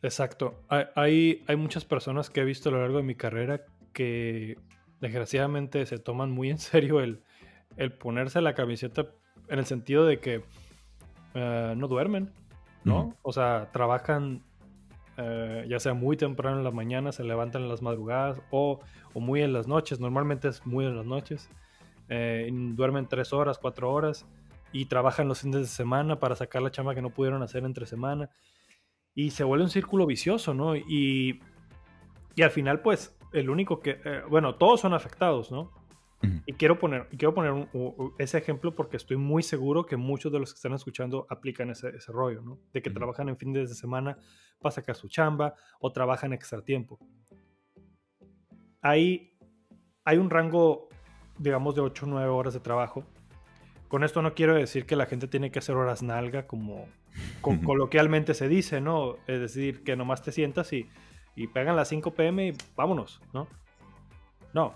Exacto. 0.01 0.63
Hay, 0.69 1.43
hay 1.47 1.55
muchas 1.57 1.85
personas 1.85 2.29
que 2.29 2.41
he 2.41 2.45
visto 2.45 2.69
a 2.69 2.71
lo 2.71 2.81
largo 2.81 2.97
de 2.97 3.03
mi 3.03 3.15
carrera 3.15 3.65
que 3.91 4.57
desgraciadamente 5.01 5.85
se 5.85 5.97
toman 5.97 6.31
muy 6.31 6.49
en 6.49 6.57
serio 6.59 7.01
el, 7.01 7.23
el 7.77 7.91
ponerse 7.93 8.41
la 8.41 8.53
camiseta 8.53 9.07
en 9.47 9.59
el 9.59 9.65
sentido 9.65 10.05
de 10.05 10.19
que 10.19 10.43
eh, 11.33 11.73
no 11.77 11.87
duermen, 11.87 12.31
¿no? 12.83 13.15
O 13.21 13.31
sea, 13.31 13.69
trabajan 13.71 14.43
eh, 15.21 15.65
ya 15.67 15.81
sea 15.81 15.93
muy 15.93 16.15
temprano 16.15 16.59
en 16.59 16.63
la 16.63 16.71
mañana, 16.71 17.11
se 17.11 17.25
levantan 17.25 17.63
en 17.63 17.69
las 17.69 17.81
madrugadas 17.81 18.41
o, 18.51 18.79
muy 19.15 19.41
en 19.41 19.51
las 19.51 19.67
noches, 19.67 19.99
normalmente 19.99 20.47
es 20.47 20.65
muy 20.65 20.85
en 20.85 20.95
las 20.95 21.05
noches, 21.05 21.49
eh, 22.07 22.49
duermen 22.53 23.05
tres 23.05 23.33
horas, 23.33 23.57
cuatro 23.57 23.91
horas 23.91 24.25
y 24.71 24.85
trabajan 24.85 25.27
los 25.27 25.41
fines 25.41 25.59
de 25.59 25.67
semana 25.67 26.19
para 26.19 26.37
sacar 26.37 26.61
la 26.61 26.71
chamba 26.71 26.95
que 26.95 27.01
no 27.01 27.09
pudieron 27.09 27.43
hacer 27.43 27.65
entre 27.65 27.85
semana 27.85 28.29
y 29.13 29.31
se 29.31 29.43
vuelve 29.43 29.65
un 29.65 29.69
círculo 29.69 30.05
vicioso, 30.05 30.53
¿no? 30.53 30.77
Y, 30.77 31.41
y 32.35 32.41
al 32.41 32.51
final 32.51 32.79
pues 32.81 33.13
el 33.33 33.49
único 33.49 33.81
que, 33.81 33.99
eh, 34.05 34.21
bueno, 34.29 34.55
todos 34.55 34.79
son 34.79 34.93
afectados, 34.93 35.51
¿no? 35.51 35.69
Y 36.45 36.53
quiero 36.53 36.79
poner, 36.79 37.07
quiero 37.09 37.33
poner 37.33 37.69
ese 38.17 38.37
ejemplo 38.37 38.75
porque 38.75 38.97
estoy 38.97 39.15
muy 39.17 39.41
seguro 39.41 39.85
que 39.85 39.95
muchos 39.95 40.31
de 40.31 40.39
los 40.39 40.51
que 40.51 40.57
están 40.57 40.73
escuchando 40.73 41.25
aplican 41.29 41.69
ese, 41.69 41.89
ese 41.89 42.11
rollo, 42.11 42.41
¿no? 42.41 42.59
De 42.73 42.81
que 42.81 42.89
trabajan 42.89 43.29
en 43.29 43.37
fines 43.37 43.69
de 43.69 43.75
semana 43.75 44.17
para 44.59 44.71
sacar 44.71 44.95
su 44.95 45.07
chamba 45.07 45.53
o 45.79 45.91
trabajan 45.93 46.33
extra 46.33 46.61
tiempo. 46.61 46.99
Ahí 48.81 49.37
hay 50.03 50.17
un 50.17 50.29
rango, 50.29 50.89
digamos, 51.37 51.75
de 51.75 51.81
8 51.81 52.05
o 52.05 52.09
9 52.09 52.27
horas 52.29 52.53
de 52.53 52.59
trabajo. 52.59 53.05
Con 53.87 54.03
esto 54.03 54.21
no 54.21 54.33
quiero 54.33 54.55
decir 54.55 54.85
que 54.85 54.95
la 54.95 55.05
gente 55.05 55.27
tiene 55.27 55.51
que 55.51 55.59
hacer 55.59 55.75
horas 55.75 56.03
nalga, 56.03 56.47
como 56.47 56.85
coloquialmente 57.41 58.33
se 58.33 58.49
dice, 58.49 58.81
¿no? 58.81 59.15
Es 59.27 59.39
decir, 59.39 59.83
que 59.83 59.95
nomás 59.95 60.21
te 60.21 60.31
sientas 60.31 60.73
y, 60.73 60.89
y 61.35 61.47
pegan 61.47 61.75
las 61.77 61.87
5 61.87 62.13
pm 62.13 62.47
y 62.49 62.53
vámonos, 62.75 63.21
¿no? 63.33 63.47
No 64.53 64.75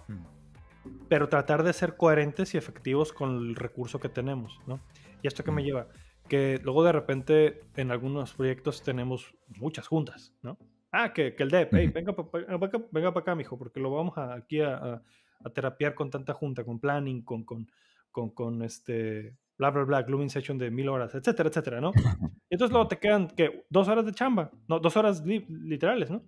pero 1.09 1.29
tratar 1.29 1.63
de 1.63 1.73
ser 1.73 1.95
coherentes 1.95 2.53
y 2.53 2.57
efectivos 2.57 3.13
con 3.13 3.37
el 3.37 3.55
recurso 3.55 3.99
que 3.99 4.09
tenemos, 4.09 4.59
¿no? 4.67 4.79
¿Y 5.21 5.27
esto 5.27 5.43
que 5.43 5.51
me 5.51 5.63
lleva? 5.63 5.87
Que 6.27 6.59
luego 6.63 6.83
de 6.83 6.91
repente 6.91 7.61
en 7.75 7.91
algunos 7.91 8.33
proyectos 8.33 8.83
tenemos 8.83 9.33
muchas 9.59 9.87
juntas, 9.87 10.33
¿no? 10.41 10.57
Ah, 10.91 11.11
que, 11.11 11.35
el 11.37 11.49
DEP, 11.49 11.73
hey, 11.73 11.87
venga, 11.87 12.13
venga, 12.33 12.85
venga 12.91 13.13
para 13.13 13.21
acá, 13.21 13.35
mijo, 13.35 13.57
porque 13.57 13.79
lo 13.79 13.89
vamos 13.89 14.15
aquí 14.17 14.61
a, 14.61 15.01
a, 15.43 15.49
terapiar 15.49 15.95
con 15.95 16.11
tanta 16.11 16.33
junta, 16.33 16.63
con 16.63 16.79
planning, 16.79 17.23
con, 17.23 17.43
con, 17.43 17.67
con, 18.11 18.29
con 18.29 18.61
este, 18.61 19.35
bla, 19.57 19.71
bla, 19.71 19.85
bla, 19.85 20.01
glooming 20.03 20.29
session 20.29 20.57
de 20.59 20.69
mil 20.69 20.89
horas, 20.89 21.15
etcétera, 21.15 21.49
etcétera, 21.49 21.81
¿no? 21.81 21.91
Y 21.95 21.95
entonces 22.51 22.71
luego 22.71 22.87
te 22.87 22.99
quedan, 22.99 23.27
que 23.27 23.65
Dos 23.69 23.87
horas 23.87 24.05
de 24.05 24.13
chamba, 24.13 24.51
no, 24.67 24.79
dos 24.79 24.95
horas 24.95 25.23
literales, 25.25 26.11
¿no? 26.11 26.23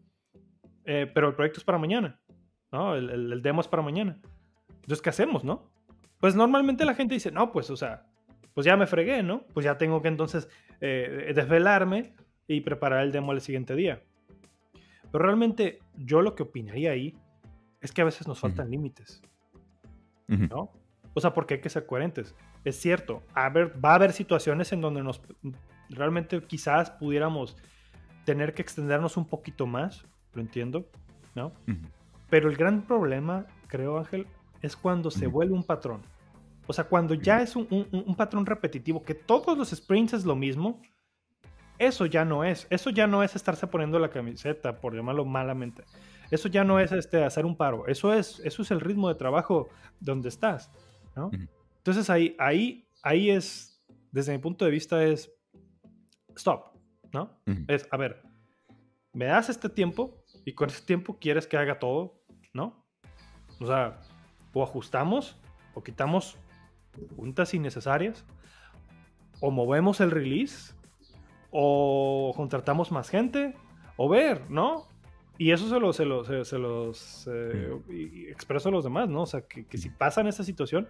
Eh, 0.84 1.10
pero 1.14 1.30
el 1.30 1.36
proyecto 1.36 1.60
es 1.60 1.64
para 1.64 1.78
mañana, 1.78 2.20
¿no? 2.72 2.96
El, 2.96 3.10
el, 3.12 3.34
el 3.34 3.42
demo 3.44 3.62
es 3.62 3.68
para 3.68 3.84
mañana. 3.84 4.20
Entonces, 4.86 5.02
¿qué 5.02 5.10
hacemos, 5.10 5.44
no? 5.44 5.64
Pues 6.20 6.36
normalmente 6.36 6.86
la 6.86 6.94
gente 6.94 7.16
dice, 7.16 7.32
no, 7.32 7.52
pues, 7.52 7.72
o 7.72 7.76
sea, 7.76 8.06
pues 8.54 8.66
ya 8.66 8.78
me 8.78 8.86
fregué, 8.86 9.24
¿no? 9.24 9.42
Pues 9.54 9.64
ya 9.64 9.80
tengo 9.80 10.04
que 10.04 10.10
entonces 10.10 10.48
eh, 10.80 11.32
desvelarme 11.34 12.14
y 12.48 12.62
preparar 12.62 13.04
el 13.04 13.12
demo 13.12 13.32
al 13.32 13.42
siguiente 13.42 13.76
día. 13.76 14.04
Pero 15.12 15.26
realmente 15.26 15.80
yo 15.96 16.22
lo 16.22 16.36
que 16.36 16.44
opinaría 16.44 16.92
ahí 16.92 17.18
es 17.82 17.92
que 17.92 18.02
a 18.02 18.06
veces 18.06 18.28
nos 18.28 18.40
faltan 18.40 18.70
límites, 18.70 19.24
¿no? 20.28 20.72
O 21.16 21.20
sea, 21.20 21.34
porque 21.34 21.56
hay 21.56 21.62
que 21.62 21.70
ser 21.70 21.88
coherentes. 21.88 22.36
Es 22.64 22.80
cierto, 22.80 23.24
a 23.34 23.50
ver, 23.50 23.74
va 23.84 23.92
a 23.92 23.96
haber 23.96 24.14
situaciones 24.14 24.72
en 24.72 24.82
donde 24.82 25.02
nos 25.02 25.20
realmente 25.90 26.42
quizás 26.44 26.92
pudiéramos 26.92 27.58
tener 28.24 28.54
que 28.54 28.62
extendernos 28.62 29.18
un 29.18 29.26
poquito 29.26 29.66
más, 29.66 30.06
lo 30.34 30.42
entiendo, 30.42 30.88
¿no? 31.34 31.54
Pero 32.30 32.50
el 32.50 32.56
gran 32.56 32.84
problema, 32.84 33.48
creo, 33.68 33.98
Ángel, 33.98 34.28
es 34.66 34.76
cuando 34.76 35.12
se 35.12 35.28
vuelve 35.28 35.54
un 35.54 35.64
patrón. 35.64 36.02
O 36.68 36.74
sea, 36.74 36.86
cuando 36.86 37.14
ya 37.14 37.42
es 37.42 37.56
un, 37.56 38.16
patrón 38.18 38.46
repetitivo, 38.46 39.04
que 39.04 39.14
todos 39.14 39.58
los 39.58 39.70
sprints 39.70 40.14
es 40.14 40.26
lo 40.26 40.36
mismo, 40.36 40.82
eso 41.78 42.06
ya 42.06 42.26
no 42.26 42.44
es. 42.44 42.66
Eso 42.70 42.90
ya 42.90 43.06
no 43.06 43.22
es 43.24 43.36
estarse 43.36 43.68
poniendo 43.68 44.00
la 44.00 44.10
camiseta, 44.10 44.80
por 44.80 44.96
llamarlo 44.96 45.26
malamente. 45.26 45.84
Eso 46.32 46.48
ya 46.48 46.64
no 46.64 46.80
es 46.80 46.92
este, 46.92 47.24
hacer 47.24 47.46
un 47.46 47.56
paro. 47.56 47.86
Eso 47.88 48.14
es, 48.14 48.40
eso 48.40 48.64
es 48.64 48.72
el 48.72 48.82
ritmo 48.82 49.10
de 49.10 49.16
trabajo 49.16 49.70
donde 50.00 50.30
estás. 50.30 50.72
¿no? 51.16 51.30
Entonces 51.78 52.10
ahí, 52.10 52.36
ahí, 52.40 52.88
ahí 53.04 53.30
es, 53.30 53.84
desde 54.12 54.34
mi 54.34 54.40
punto 54.40 54.66
de 54.66 54.72
vista, 54.72 55.04
es 55.04 55.32
stop. 56.36 56.76
¿no? 57.14 57.40
Es, 57.68 57.88
a 57.92 57.98
ver, 57.98 58.24
me 59.14 59.26
das 59.26 59.50
este 59.50 59.70
tiempo 59.70 60.24
y 60.46 60.54
con 60.54 60.70
ese 60.70 60.84
tiempo 60.84 61.18
quieres 61.20 61.48
que 61.48 61.58
haga 61.58 61.80
todo, 61.80 62.22
¿no? 62.54 62.86
O 63.60 63.66
sea, 63.66 64.02
o 64.56 64.64
ajustamos 64.64 65.38
o 65.76 65.84
quitamos 65.84 66.38
juntas 67.18 67.54
innecesarias 67.54 68.26
o 69.42 69.52
movemos 69.52 70.00
el 70.00 70.12
release 70.12 70.74
o 71.52 72.34
contratamos 72.36 72.92
más 72.92 73.10
gente 73.10 73.54
o 73.98 74.10
ver, 74.10 74.50
¿no? 74.50 74.88
Y 75.38 75.52
eso 75.52 75.68
se, 75.70 75.80
lo, 75.80 75.92
se, 75.92 76.06
lo, 76.06 76.24
se, 76.46 76.58
los 76.58 77.30
eh, 77.32 78.30
expreso 78.30 78.70
a 78.70 78.72
los 78.72 78.86
demás, 78.86 79.10
¿no? 79.10 79.24
O 79.24 79.26
sea, 79.26 79.42
que, 79.42 79.78
si 79.78 79.90
pasan 79.90 80.28
esta 80.28 80.46
situación, 80.46 80.88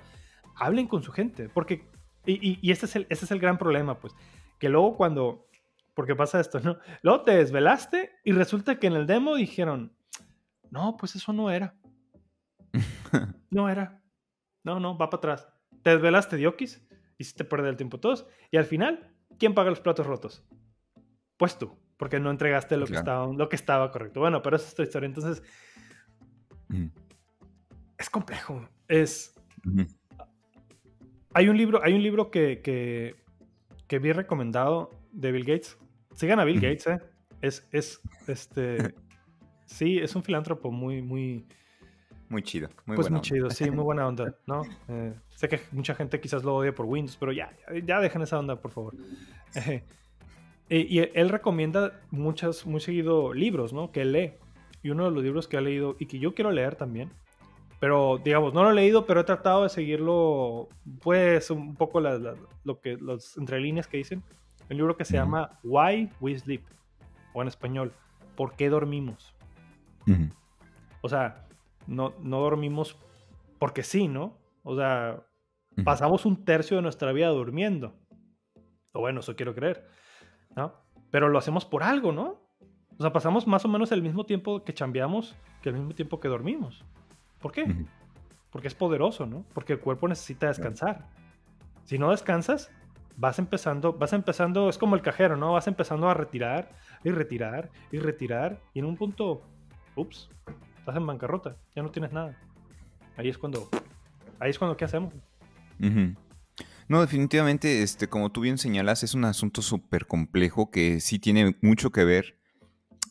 hablen 0.56 0.88
con 0.88 1.02
su 1.02 1.12
gente, 1.12 1.50
porque, 1.50 1.88
y, 2.28 2.60
y, 2.62 2.72
este, 2.72 2.86
es 2.86 2.96
el, 2.96 3.08
este 3.10 3.26
es 3.26 3.32
el 3.32 3.40
gran 3.40 3.58
problema, 3.58 4.00
pues, 4.00 4.14
que 4.60 4.70
luego 4.70 4.96
cuando, 4.96 5.48
porque 5.96 6.16
pasa 6.16 6.40
esto, 6.40 6.60
¿no? 6.60 6.78
Luego 7.02 7.24
te 7.24 7.36
desvelaste 7.36 8.12
y 8.24 8.34
resulta 8.34 8.78
que 8.78 8.86
en 8.86 8.94
el 8.94 9.08
demo 9.08 9.36
dijeron, 9.36 9.96
no, 10.70 10.96
pues 10.98 11.16
eso 11.16 11.34
no 11.34 11.50
era. 11.50 11.76
no 13.56 13.70
era. 13.70 14.02
No, 14.64 14.80
no, 14.80 14.98
va 14.98 15.10
para 15.10 15.18
atrás. 15.18 15.48
Te 15.82 15.92
desvelaste, 15.92 16.36
Diokis, 16.36 16.86
hiciste 17.18 17.46
perder 17.46 17.70
el 17.70 17.78
tiempo 17.78 18.00
todos. 18.00 18.28
Y 18.52 18.58
al 18.58 18.66
final, 18.66 19.16
¿quién 19.40 19.54
paga 19.54 19.70
los 19.70 19.80
platos 19.80 20.06
rotos? 20.06 20.46
Pues 21.38 21.58
tú, 21.58 21.78
porque 21.98 22.20
no 22.20 22.30
entregaste 22.32 22.78
lo, 22.78 22.86
que, 22.86 22.96
estaba, 22.96 23.32
lo 23.34 23.50
que 23.50 23.56
estaba 23.56 23.92
correcto. 23.92 24.20
Bueno, 24.20 24.42
pero 24.42 24.58
esa 24.58 24.68
es 24.68 24.76
tu 24.76 24.84
historia. 24.84 25.08
Entonces, 25.08 25.42
es 27.98 28.10
complejo. 28.10 28.68
Es. 28.88 29.34
Hay 31.34 31.50
un 31.50 31.58
libro, 31.58 31.82
hay 31.84 31.94
un 31.94 32.04
libro 32.04 32.32
que, 32.32 32.62
que, 32.62 34.00
vi 34.00 34.12
recomendado 34.12 34.92
de 35.12 35.32
Bill 35.32 35.46
Gates. 35.46 35.78
Sigan 36.16 36.40
a 36.40 36.46
Bill 36.46 36.60
Gates, 36.60 36.88
¿eh? 36.88 37.00
Es, 37.42 37.68
es, 37.72 38.02
este. 38.28 38.96
sí, 39.66 40.00
es 40.00 40.16
un 40.16 40.24
filántropo 40.24 40.72
muy, 40.72 41.02
muy 41.02 41.48
muy 42.30 42.42
chido. 42.42 42.70
Muy 42.86 42.96
pues 42.96 43.10
muy 43.10 43.22
chido, 43.22 43.50
sí, 43.50 43.70
muy 43.72 43.84
buena 43.84 44.08
onda, 44.08 44.36
¿no? 44.48 44.64
Eh, 44.88 45.14
sé 45.36 45.48
que 45.48 45.62
mucha 45.72 45.96
gente 45.96 46.20
quizás 46.20 46.44
lo 46.44 46.56
odia 46.56 46.74
por 46.74 46.86
Windows, 46.86 47.18
pero 47.18 47.32
ya, 47.32 47.52
ya 47.84 48.00
dejen 48.00 48.22
esa 48.22 48.40
onda, 48.40 48.56
por 48.56 48.72
favor. 48.72 48.94
y 50.70 51.00
él 51.00 51.30
recomienda 51.30 52.02
muchas, 52.12 52.66
muy 52.66 52.82
seguido 52.82 53.34
libros, 53.34 53.74
¿no? 53.74 53.92
Que 53.92 54.02
él 54.02 54.12
lee. 54.12 54.34
Y 54.84 54.92
uno 54.92 55.06
de 55.06 55.12
los 55.12 55.24
libros 55.24 55.48
que 55.48 55.58
ha 55.58 55.62
leído 55.62 55.96
y 56.00 56.06
que 56.06 56.20
yo 56.20 56.36
quiero 56.36 56.52
leer 56.52 56.76
también 56.76 57.10
pero, 57.80 58.18
digamos, 58.18 58.54
no 58.54 58.64
lo 58.64 58.72
he 58.72 58.74
leído, 58.74 59.06
pero 59.06 59.20
he 59.20 59.24
tratado 59.24 59.64
de 59.64 59.70
seguirlo, 59.70 60.70
pues, 61.02 61.52
un 61.52 61.76
poco 61.76 62.00
lo 62.00 62.82
que, 62.82 62.98
los 62.98 63.38
entre 63.38 63.60
líneas 63.60 63.88
que 63.88 63.98
dicen. 63.98 64.24
Un 64.70 64.78
libro 64.78 64.98
que 64.98 65.06
se 65.06 65.14
llama 65.14 65.60
Why 65.64 66.10
We 66.20 66.38
Sleep, 66.38 66.64
o 67.34 67.42
en 67.42 67.48
español, 67.48 67.94
¿Por 68.36 68.56
qué 68.56 68.70
dormimos? 68.70 69.34
O 71.02 71.08
sea, 71.08 71.45
no, 71.88 72.14
no 72.22 72.40
dormimos 72.40 72.98
porque 73.60 73.84
sí, 73.84 74.08
¿no? 74.08 74.38
O 74.64 74.76
sea, 74.76 75.26
pasamos 75.84 76.26
un 76.26 76.46
tercio 76.46 76.78
de 76.78 76.84
nuestra 76.84 77.12
vida 77.12 77.30
durmiendo. 77.30 77.96
O 78.92 79.02
bueno, 79.02 79.20
eso 79.20 79.36
quiero 79.36 79.54
creer, 79.54 79.88
¿no? 80.56 80.74
Pero 81.12 81.30
lo 81.30 81.38
hacemos 81.38 81.66
por 81.66 81.84
algo, 81.84 82.12
¿no? 82.12 82.42
O 82.98 83.02
sea, 83.02 83.12
pasamos 83.12 83.46
más 83.48 83.66
o 83.66 83.68
menos 83.68 83.92
el 83.92 84.02
mismo 84.02 84.26
tiempo 84.26 84.64
que 84.64 84.74
chambeamos 84.74 85.36
que 85.62 85.70
el 85.70 85.76
mismo 85.76 85.94
tiempo 85.94 86.20
que 86.20 86.28
dormimos. 86.28 86.86
¿Por 87.40 87.52
qué? 87.52 87.86
Porque 88.52 88.68
es 88.68 88.76
poderoso, 88.76 89.26
¿no? 89.26 89.46
Porque 89.54 89.74
el 89.74 89.80
cuerpo 89.80 90.08
necesita 90.08 90.48
descansar. 90.48 91.10
Si 91.84 91.98
no 91.98 92.12
descansas, 92.12 92.72
vas 93.18 93.40
empezando, 93.40 93.94
vas 93.94 94.14
empezando, 94.14 94.70
es 94.70 94.78
como 94.78 94.96
el 94.96 95.02
cajero, 95.02 95.36
¿no? 95.36 95.54
Vas 95.54 95.68
empezando 95.68 96.10
a 96.10 96.14
retirar 96.14 96.70
y 97.04 97.12
retirar 97.12 97.70
y 97.92 98.00
retirar 98.00 98.62
y 98.74 98.80
en 98.80 98.86
un 98.86 98.96
punto, 98.96 99.44
ups, 99.96 100.30
estás 100.86 100.98
en 100.98 101.08
bancarrota, 101.08 101.58
ya 101.76 101.82
no 101.82 101.90
tienes 101.90 102.14
nada. 102.14 102.38
Ahí 103.18 103.28
es 103.28 103.40
cuando, 103.40 103.68
ahí 104.40 104.52
es 104.52 104.60
cuando, 104.60 104.78
¿qué 104.78 104.86
hacemos? 104.86 105.16
No, 106.88 107.02
definitivamente, 107.02 107.82
este, 107.82 108.08
como 108.08 108.32
tú 108.32 108.42
bien 108.42 108.60
señalas, 108.60 109.02
es 109.02 109.16
un 109.16 109.26
asunto 109.26 109.64
súper 109.64 110.06
complejo 110.06 110.70
que 110.70 111.00
sí 111.00 111.18
tiene 111.18 111.58
mucho 111.64 111.92
que 111.92 112.06
ver 112.06 112.38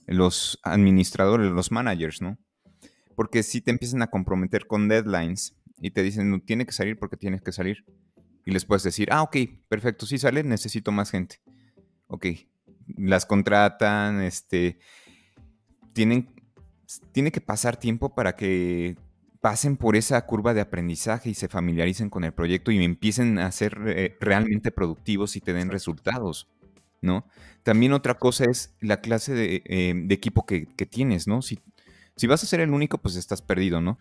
los 0.06 0.60
administradores, 0.62 1.50
los 1.50 1.72
managers, 1.72 2.22
¿no? 2.22 2.38
Porque 3.16 3.42
si 3.42 3.60
te 3.60 3.72
empiezan 3.72 4.02
a 4.02 4.06
comprometer 4.06 4.68
con 4.68 4.86
deadlines 4.86 5.56
y 5.80 5.90
te 5.90 6.04
dicen, 6.04 6.30
no, 6.30 6.40
tiene 6.40 6.66
que 6.66 6.72
salir 6.72 6.96
porque 6.96 7.16
tienes 7.16 7.42
que 7.42 7.50
salir. 7.50 7.84
Y 8.46 8.52
les 8.52 8.64
puedes 8.64 8.84
decir, 8.84 9.08
ah, 9.10 9.22
ok, 9.22 9.36
perfecto, 9.68 10.06
sí 10.06 10.18
sale, 10.18 10.44
necesito 10.44 10.92
más 10.92 11.10
gente. 11.10 11.40
Ok, 12.06 12.26
las 12.86 13.26
contratan, 13.26 14.22
este, 14.22 14.78
tienen, 15.92 16.33
tiene 17.12 17.32
que 17.32 17.40
pasar 17.40 17.76
tiempo 17.76 18.14
para 18.14 18.36
que 18.36 18.96
pasen 19.40 19.76
por 19.76 19.94
esa 19.94 20.24
curva 20.24 20.54
de 20.54 20.62
aprendizaje 20.62 21.28
y 21.28 21.34
se 21.34 21.48
familiaricen 21.48 22.08
con 22.08 22.24
el 22.24 22.32
proyecto 22.32 22.70
y 22.70 22.82
empiecen 22.82 23.38
a 23.38 23.52
ser 23.52 23.78
eh, 23.86 24.16
realmente 24.18 24.72
productivos 24.72 25.36
y 25.36 25.40
te 25.42 25.52
den 25.52 25.70
resultados, 25.70 26.48
¿no? 27.02 27.26
También 27.62 27.92
otra 27.92 28.14
cosa 28.14 28.44
es 28.46 28.74
la 28.80 29.02
clase 29.02 29.34
de, 29.34 29.62
eh, 29.66 30.06
equipo 30.08 30.46
que, 30.46 30.66
tienes, 30.88 31.26
¿no? 31.26 31.42
Si, 31.42 31.60
si 32.16 32.26
vas 32.26 32.42
a 32.42 32.46
ser 32.46 32.60
el 32.60 32.70
único, 32.70 32.96
pues 32.96 33.16
estás 33.16 33.42
perdido, 33.42 33.82
¿no? 33.82 33.98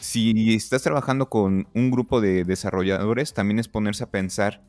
Si 0.00 0.54
estás 0.54 0.82
trabajando 0.82 1.28
con 1.30 1.68
un 1.74 1.90
grupo 1.90 2.20
de 2.20 2.44
desarrolladores, 2.44 3.34
también 3.34 3.58
es 3.58 3.66
ponerse 3.66 4.04
a 4.04 4.10
pensar 4.10 4.62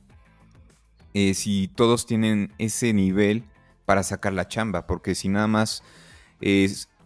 eh, 1.14 1.36
si 1.36 1.68
todos 1.68 2.06
tienen 2.06 2.54
ese 2.58 2.92
nivel 2.94 3.44
para 3.86 4.02
sacar 4.02 4.34
la 4.34 4.48
chamba, 4.48 4.88
porque 4.88 5.16
si 5.16 5.30
nada 5.30 5.48
más 5.48 5.84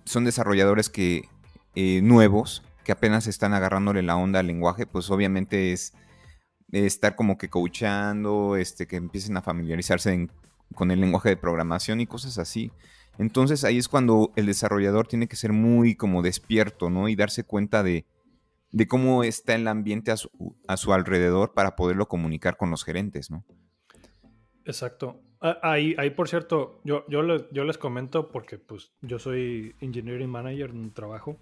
son 0.06 0.26
desarrolladores 0.26 0.90
que 0.90 1.30
nuevos, 2.02 2.64
que 2.84 2.92
apenas 2.92 3.28
están 3.28 3.54
agarrándole 3.54 4.02
la 4.02 4.18
onda 4.18 4.40
al 4.40 4.48
lenguaje, 4.48 4.86
pues 4.86 5.10
obviamente 5.10 5.72
es 5.72 5.94
estar 6.72 7.16
como 7.16 7.38
que 7.38 7.50
coachando, 7.50 8.56
este, 8.56 8.88
que 8.88 8.96
empiecen 8.96 9.38
a 9.38 9.42
familiarizarse 9.42 10.30
con 10.74 10.92
el 10.92 11.02
lenguaje 11.02 11.30
de 11.30 11.38
programación 11.38 12.02
y 12.02 12.08
cosas 12.08 12.38
así. 12.38 12.72
Entonces 13.18 13.64
ahí 13.64 13.78
es 13.78 13.88
cuando 13.88 14.32
el 14.36 14.46
desarrollador 14.46 15.08
tiene 15.08 15.28
que 15.28 15.36
ser 15.36 15.52
muy 15.52 15.96
como 15.96 16.22
despierto, 16.22 16.90
¿no? 16.90 17.10
Y 17.10 17.16
darse 17.16 17.44
cuenta 17.44 17.84
de, 17.84 18.06
cómo 18.88 19.24
está 19.24 19.54
el 19.54 19.68
ambiente 19.68 20.12
a 20.12 20.18
su, 20.18 20.94
alrededor 20.94 21.54
para 21.54 21.76
poderlo 21.76 22.08
comunicar 22.08 22.58
con 22.58 22.72
los 22.72 22.84
gerentes, 22.84 23.30
¿no? 23.30 23.46
Exacto. 24.66 25.22
Ah, 25.42 25.58
ahí, 25.64 25.96
ahí 25.98 26.12
por 26.12 26.30
cierto, 26.30 26.80
yo, 26.84 27.04
yo, 27.08 27.24
les, 27.24 27.44
yo 27.52 27.64
les 27.64 27.78
comento 27.78 28.30
porque 28.30 28.60
pues 28.60 28.92
yo 29.02 29.18
soy 29.18 29.76
engineering 29.82 30.30
manager 30.30 30.70
en 30.70 30.78
un 30.78 30.94
trabajo 30.94 31.40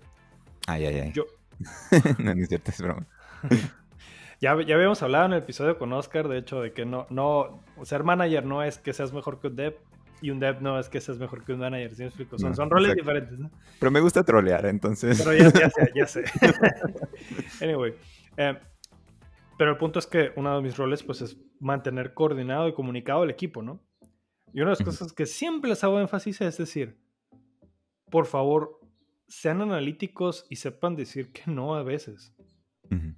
Ay, 0.69 0.85
ay, 0.85 0.99
ay. 0.99 1.11
Yo... 1.13 1.25
no, 2.19 2.31
es 2.31 2.47
cierto, 2.47 2.69
es 2.69 2.79
broma. 2.79 3.07
ya, 4.39 4.61
ya 4.61 4.75
habíamos 4.75 5.01
hablado 5.01 5.25
en 5.25 5.33
el 5.33 5.39
episodio 5.39 5.79
con 5.79 5.91
Oscar, 5.93 6.27
de 6.27 6.37
hecho, 6.37 6.61
de 6.61 6.73
que 6.73 6.85
no, 6.85 7.07
no, 7.09 7.63
ser 7.83 8.03
manager 8.03 8.45
no 8.45 8.61
es 8.61 8.77
que 8.77 8.93
seas 8.93 9.11
mejor 9.11 9.39
que 9.39 9.47
un 9.47 9.55
dev, 9.55 9.77
y 10.21 10.29
un 10.29 10.39
dev 10.39 10.61
no 10.61 10.79
es 10.79 10.87
que 10.87 11.01
seas 11.01 11.17
mejor 11.17 11.43
que 11.43 11.53
un 11.53 11.59
manager, 11.59 11.95
¿sí 11.95 12.01
me 12.03 12.07
explico? 12.09 12.37
Son, 12.37 12.55
son 12.55 12.69
roles 12.69 12.93
diferentes, 12.93 13.39
¿no? 13.39 13.49
Pero 13.79 13.89
me 13.89 13.99
gusta 13.99 14.23
trolear, 14.23 14.67
entonces. 14.67 15.19
Pero 15.23 15.33
ya, 15.35 15.51
ya 15.51 15.69
sé, 15.69 15.91
ya 15.95 16.07
sé. 16.07 16.23
anyway. 17.65 17.95
Eh, 18.37 18.57
pero 19.57 19.71
el 19.71 19.77
punto 19.77 19.97
es 19.97 20.05
que 20.05 20.31
uno 20.35 20.55
de 20.55 20.61
mis 20.61 20.77
roles, 20.77 21.01
pues, 21.01 21.21
es 21.21 21.37
mantener 21.59 22.13
coordinado 22.13 22.67
y 22.67 22.73
comunicado 22.73 23.23
el 23.23 23.31
equipo, 23.31 23.63
¿no? 23.63 23.81
Y 24.53 24.61
una 24.61 24.71
de 24.71 24.77
las 24.77 24.83
cosas 24.83 25.13
que 25.13 25.25
siempre 25.25 25.69
les 25.69 25.83
hago 25.83 25.99
énfasis 25.99 26.41
es 26.41 26.57
decir, 26.57 26.97
por 28.09 28.25
favor, 28.25 28.79
sean 29.27 29.61
analíticos 29.61 30.45
y 30.49 30.55
sepan 30.57 30.95
decir 30.95 31.31
que 31.31 31.43
no 31.51 31.75
a 31.75 31.83
veces. 31.83 32.33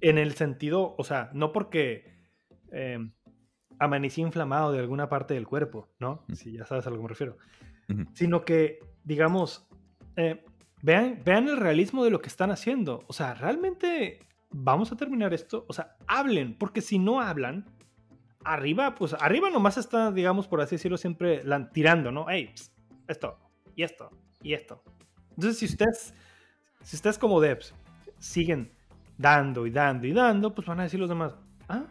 En 0.02 0.18
el 0.18 0.34
sentido, 0.34 0.96
o 0.98 1.04
sea, 1.06 1.30
no 1.34 1.54
porque 1.54 2.04
eh, 2.74 3.00
amanecí 3.80 4.22
inflamado 4.22 4.74
de 4.74 4.80
alguna 4.80 5.08
parte 5.08 5.34
del 5.34 5.48
cuerpo, 5.48 5.88
¿no? 5.98 6.26
Si 6.34 6.52
ya 6.52 6.66
sabes 6.66 6.86
a 6.86 6.90
lo 6.90 6.98
que 6.98 7.04
me 7.04 7.08
refiero. 7.08 7.38
Sino 8.14 8.44
que, 8.44 8.80
digamos, 9.06 9.68
eh, 10.18 10.44
vean, 10.82 11.22
vean 11.24 11.48
el 11.48 11.58
realismo 11.58 12.04
de 12.04 12.10
lo 12.10 12.22
que 12.22 12.28
están 12.28 12.52
haciendo. 12.52 13.06
O 13.08 13.14
sea, 13.14 13.34
realmente 13.34 14.20
vamos 14.50 14.92
a 14.92 14.98
terminar 14.98 15.34
esto. 15.34 15.66
O 15.70 15.74
sea, 15.74 15.96
hablen, 16.06 16.58
porque 16.58 16.82
si 16.82 17.00
no 17.00 17.22
hablan, 17.22 17.66
arriba, 18.44 18.96
pues 18.96 19.14
arriba 19.14 19.50
nomás 19.50 19.78
está, 19.78 20.12
digamos, 20.12 20.48
por 20.48 20.62
así 20.62 20.76
decirlo, 20.76 20.98
siempre 20.98 21.44
tirando, 21.74 22.12
¿no? 22.12 22.26
Hey, 22.30 22.54
esto, 23.08 23.38
y 23.76 23.84
esto, 23.84 24.10
y 24.42 24.54
esto. 24.54 24.84
Entonces, 25.32 25.60
si 25.60 25.66
ustedes, 25.66 26.14
si 26.82 26.96
ustedes 26.96 27.18
como 27.18 27.40
devs 27.40 27.74
siguen 28.20 28.72
dando 29.18 29.66
y 29.66 29.72
dando 29.72 30.08
y 30.08 30.14
dando, 30.14 30.54
pues 30.54 30.68
van 30.68 30.80
a 30.80 30.84
decir 30.84 31.00
los 31.00 31.10
demás, 31.10 31.36
ah, 31.70 31.86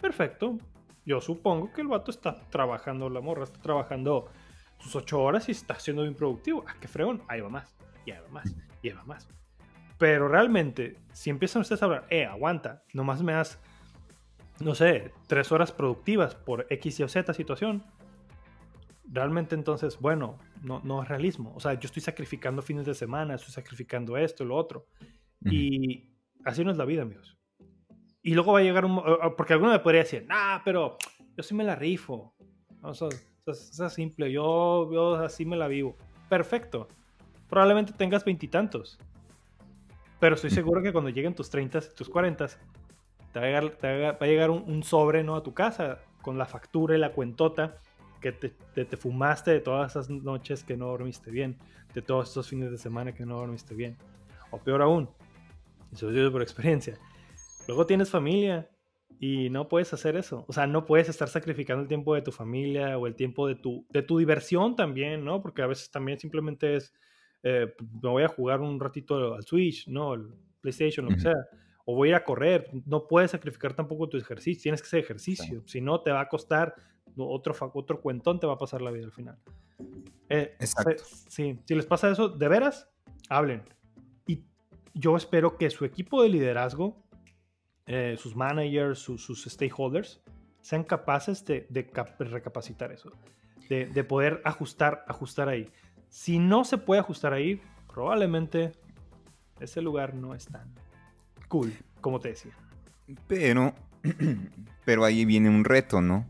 perfecto. 0.00 0.58
Yo 1.04 1.20
supongo 1.20 1.72
que 1.72 1.80
el 1.80 1.88
vato 1.88 2.10
está 2.10 2.34
trabajando, 2.50 3.08
la 3.08 3.20
morra 3.20 3.44
está 3.44 3.60
trabajando 3.60 4.30
sus 4.78 4.94
ocho 4.96 5.20
horas 5.20 5.48
y 5.48 5.52
está 5.52 5.78
siendo 5.78 6.02
bien 6.02 6.14
productivo. 6.14 6.64
Ah, 6.68 6.74
qué 6.80 6.88
fregón. 6.88 7.22
Ahí 7.28 7.40
va 7.40 7.48
más, 7.48 7.74
y 8.04 8.12
ahí 8.12 8.18
va 8.20 8.28
más, 8.28 8.54
y 8.82 8.88
ahí 8.88 8.94
va 8.94 9.04
más. 9.04 9.28
Pero 9.98 10.28
realmente, 10.28 10.96
si 11.12 11.30
empiezan 11.30 11.62
ustedes 11.62 11.82
a 11.82 11.86
hablar, 11.86 12.06
eh, 12.10 12.24
aguanta, 12.24 12.84
nomás 12.94 13.22
me 13.22 13.32
das, 13.32 13.58
no 14.60 14.74
sé, 14.74 15.12
tres 15.26 15.52
horas 15.52 15.72
productivas 15.72 16.34
por 16.34 16.66
X 16.70 17.00
y 17.00 17.08
Z 17.08 17.34
situación, 17.34 17.82
realmente 19.10 19.54
entonces, 19.54 19.98
bueno, 19.98 20.38
no, 20.62 20.80
no 20.84 21.02
es 21.02 21.08
realismo. 21.08 21.52
O 21.56 21.60
sea, 21.60 21.74
yo 21.74 21.86
estoy 21.86 22.02
sacrificando 22.02 22.62
fines 22.62 22.86
de 22.86 22.94
semana, 22.94 23.34
estoy 23.34 23.52
sacrificando 23.52 24.16
esto 24.16 24.44
y 24.44 24.46
lo 24.46 24.56
otro. 24.56 24.86
Y 25.44 26.10
así 26.44 26.64
no 26.64 26.70
es 26.70 26.76
la 26.76 26.84
vida, 26.84 27.02
amigos. 27.02 27.36
Y 28.22 28.34
luego 28.34 28.52
va 28.52 28.60
a 28.60 28.62
llegar 28.62 28.84
un... 28.84 29.02
Porque 29.36 29.54
alguno 29.54 29.72
me 29.72 29.78
podría 29.78 30.02
decir, 30.02 30.26
nah, 30.28 30.60
pero 30.64 30.98
yo 31.36 31.42
sí 31.42 31.54
me 31.54 31.64
la 31.64 31.74
rifo. 31.74 32.34
O 32.82 32.94
sea, 32.94 33.08
es 33.46 33.80
simple, 33.92 34.30
yo, 34.30 34.90
yo 34.92 35.14
así 35.16 35.44
me 35.44 35.56
la 35.56 35.68
vivo. 35.68 35.96
Perfecto. 36.28 36.88
Probablemente 37.48 37.92
tengas 37.92 38.24
veintitantos. 38.24 38.98
Pero 40.20 40.34
estoy 40.34 40.50
seguro 40.50 40.82
que 40.82 40.92
cuando 40.92 41.10
lleguen 41.10 41.34
tus 41.34 41.48
30 41.48 41.80
tus 41.94 42.08
40 42.10 42.46
te 43.32 43.40
va 43.40 43.46
a 43.46 43.48
llegar, 43.48 43.70
te 43.76 44.00
va 44.02 44.16
a 44.18 44.26
llegar 44.26 44.50
un, 44.50 44.62
un, 44.66 44.82
sobre 44.82 45.22
¿no? 45.22 45.36
a 45.36 45.42
tu 45.42 45.54
casa 45.54 46.00
con 46.22 46.38
la 46.38 46.46
factura 46.46 46.96
y 46.96 46.98
la 46.98 47.12
cuentota 47.12 47.78
que 48.20 48.32
te, 48.32 48.96
fumaste 48.96 49.50
de 49.50 49.60
todas 49.60 49.92
esas 49.92 50.10
noches 50.10 50.62
que 50.62 50.76
no 50.76 50.88
dormiste 50.88 51.30
bien, 51.30 51.56
de 51.94 52.02
todos 52.02 52.30
esos 52.30 52.48
fines 52.48 52.70
de 52.70 52.78
semana 52.78 53.14
que 53.14 53.24
no 53.24 53.38
dormiste 53.38 53.74
bien. 53.74 53.96
O 54.50 54.58
peor 54.58 54.82
aún, 54.82 55.08
eso 55.92 56.06
lo 56.06 56.12
digo 56.12 56.30
por 56.30 56.42
experiencia. 56.42 56.98
Luego 57.66 57.86
tienes 57.86 58.10
familia 58.10 58.68
y 59.18 59.48
no 59.50 59.68
puedes 59.68 59.92
hacer 59.92 60.16
eso. 60.16 60.44
O 60.48 60.52
sea, 60.52 60.66
no 60.66 60.84
puedes 60.84 61.08
estar 61.08 61.28
sacrificando 61.28 61.82
el 61.82 61.88
tiempo 61.88 62.14
de 62.14 62.22
tu 62.22 62.32
familia 62.32 62.98
o 62.98 63.06
el 63.06 63.14
tiempo 63.14 63.48
de 63.48 63.54
tu, 63.54 63.86
de 63.88 64.02
tu 64.02 64.18
diversión 64.18 64.76
también, 64.76 65.24
¿no? 65.24 65.40
Porque 65.40 65.62
a 65.62 65.66
veces 65.66 65.90
también 65.90 66.18
simplemente 66.18 66.76
es, 66.76 66.92
eh, 67.42 67.74
me 68.02 68.10
voy 68.10 68.22
a 68.22 68.28
jugar 68.28 68.60
un 68.60 68.78
ratito 68.78 69.34
al 69.34 69.42
Switch, 69.44 69.88
¿no? 69.88 70.14
El 70.14 70.34
PlayStation, 70.60 71.06
lo 71.06 71.14
que 71.14 71.20
sea 71.20 71.34
o 71.84 71.94
voy 71.94 72.08
a 72.08 72.10
ir 72.10 72.14
a 72.16 72.24
correr. 72.24 72.70
No 72.86 73.06
puedes 73.06 73.30
sacrificar 73.30 73.74
tampoco 73.74 74.08
tu 74.08 74.16
ejercicio, 74.16 74.62
tienes 74.62 74.82
que 74.82 74.86
hacer 74.86 75.00
ejercicio. 75.00 75.62
Si 75.66 75.80
no, 75.80 76.00
te 76.00 76.10
va 76.10 76.20
a 76.20 76.28
costar 76.28 76.74
otro, 77.16 77.54
otro 77.74 78.00
cuentón, 78.00 78.40
te 78.40 78.46
va 78.46 78.54
a 78.54 78.58
pasar 78.58 78.82
la 78.82 78.90
vida 78.90 79.04
al 79.04 79.12
final. 79.12 79.38
Eh, 80.28 80.56
Exacto. 80.60 81.02
Sí, 81.28 81.58
si 81.64 81.74
les 81.74 81.86
pasa 81.86 82.10
eso, 82.10 82.28
de 82.28 82.48
veras, 82.48 82.88
hablen. 83.28 83.62
Y 84.26 84.44
yo 84.94 85.16
espero 85.16 85.56
que 85.56 85.70
su 85.70 85.84
equipo 85.84 86.22
de 86.22 86.28
liderazgo, 86.28 87.02
eh, 87.86 88.16
sus 88.18 88.36
managers, 88.36 88.98
sus 89.00 89.44
stakeholders, 89.44 90.22
sean 90.60 90.84
capaces 90.84 91.44
de, 91.44 91.66
recapacitar 92.18 92.92
eso, 92.92 93.10
de, 93.68 93.86
de, 93.86 94.04
poder 94.04 94.40
ajustar, 94.44 95.04
ajustar 95.08 95.48
ahí. 95.48 95.68
Si 96.08 96.38
no 96.38 96.64
se 96.64 96.76
puede 96.78 97.00
ajustar 97.00 97.32
ahí, 97.32 97.60
probablemente 97.92 98.72
ese 99.58 99.80
lugar 99.80 100.14
no 100.14 100.34
es 100.34 100.46
tan 100.46 100.72
cool, 101.50 101.74
como 102.00 102.20
te 102.20 102.28
decía. 102.30 102.52
Pero, 103.26 103.74
pero 104.86 105.04
ahí 105.04 105.26
viene 105.26 105.50
un 105.50 105.64
reto, 105.64 106.00
¿no? 106.00 106.24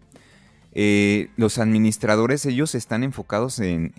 Eh, 0.72 1.30
los 1.36 1.58
administradores, 1.58 2.46
ellos 2.46 2.74
están 2.74 3.02
enfocados 3.02 3.58
en, 3.58 3.92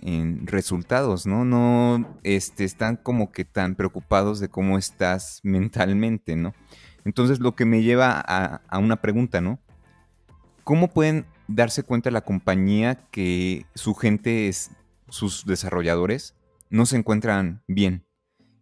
resultados, 0.46 1.26
¿no? 1.26 1.44
No 1.44 2.18
este, 2.24 2.64
están 2.64 2.96
como 2.96 3.30
que 3.30 3.44
tan 3.44 3.76
preocupados 3.76 4.40
de 4.40 4.48
cómo 4.48 4.76
estás 4.76 5.40
mentalmente, 5.44 6.36
¿no? 6.36 6.54
Entonces, 7.04 7.40
lo 7.40 7.54
que 7.54 7.64
me 7.64 7.82
lleva 7.82 8.22
a, 8.26 8.62
a 8.68 8.78
una 8.78 9.00
pregunta, 9.00 9.40
¿no? 9.40 9.58
¿Cómo 10.64 10.88
pueden 10.88 11.26
darse 11.48 11.82
cuenta 11.82 12.10
la 12.10 12.20
compañía 12.22 13.08
que 13.10 13.66
su 13.74 13.94
gente, 13.94 14.48
es, 14.48 14.70
sus 15.08 15.44
desarrolladores, 15.46 16.34
no 16.68 16.86
se 16.86 16.96
encuentran 16.96 17.62
bien? 17.66 18.06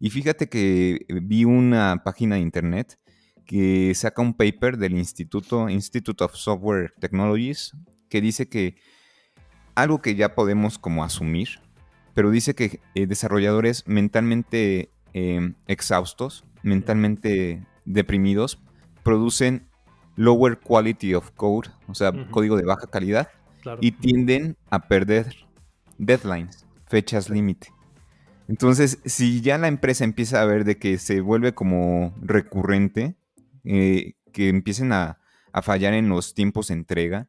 Y 0.01 0.11
fíjate 0.11 0.49
que 0.49 1.05
vi 1.23 1.45
una 1.45 2.03
página 2.03 2.37
de 2.37 2.41
internet 2.41 2.99
que 3.45 3.93
saca 3.95 4.23
un 4.23 4.33
paper 4.35 4.79
del 4.79 4.95
Instituto 4.95 5.69
Institute 5.69 6.25
of 6.25 6.35
Software 6.35 6.95
Technologies 6.99 7.73
que 8.09 8.21
dice 8.23 8.49
que 8.49 8.77
algo 9.75 10.01
que 10.01 10.15
ya 10.15 10.35
podemos 10.35 10.79
como 10.79 11.05
asumir, 11.05 11.61
pero 12.15 12.31
dice 12.31 12.55
que 12.55 12.81
eh, 12.95 13.07
desarrolladores 13.07 13.87
mentalmente 13.87 14.91
em, 15.13 15.55
exhaustos, 15.67 16.45
mentalmente 16.63 17.67
deprimidos, 17.85 18.63
producen 19.03 19.69
lower 20.17 20.59
quality 20.59 21.15
of 21.15 21.31
code, 21.33 21.69
o 21.89 21.95
sea, 21.95 22.13
código 22.31 22.57
de 22.57 22.65
baja 22.65 22.87
calidad, 22.87 23.29
y 23.81 23.93
tienden 23.93 24.57
a 24.71 24.89
perder 24.89 25.35
deadlines, 25.99 26.67
fechas 26.87 27.29
límite. 27.29 27.69
Entonces, 28.51 28.99
si 29.05 29.43
ya 29.43 29.59
la 29.59 29.69
empresa 29.69 30.03
empieza 30.03 30.43
a 30.43 30.45
ver 30.45 30.65
de 30.65 30.77
que 30.77 30.99
se 30.99 31.21
vuelve 31.21 31.55
como 31.55 32.13
recurrente, 32.21 33.15
eh, 33.63 34.15
que 34.33 34.49
empiecen 34.49 34.91
a, 34.93 35.21
a, 35.53 35.63
fallar 35.63 35.95
en 35.95 36.09
los 36.09 36.35
tiempos 36.35 36.67
de 36.67 36.75
entrega, 36.75 37.29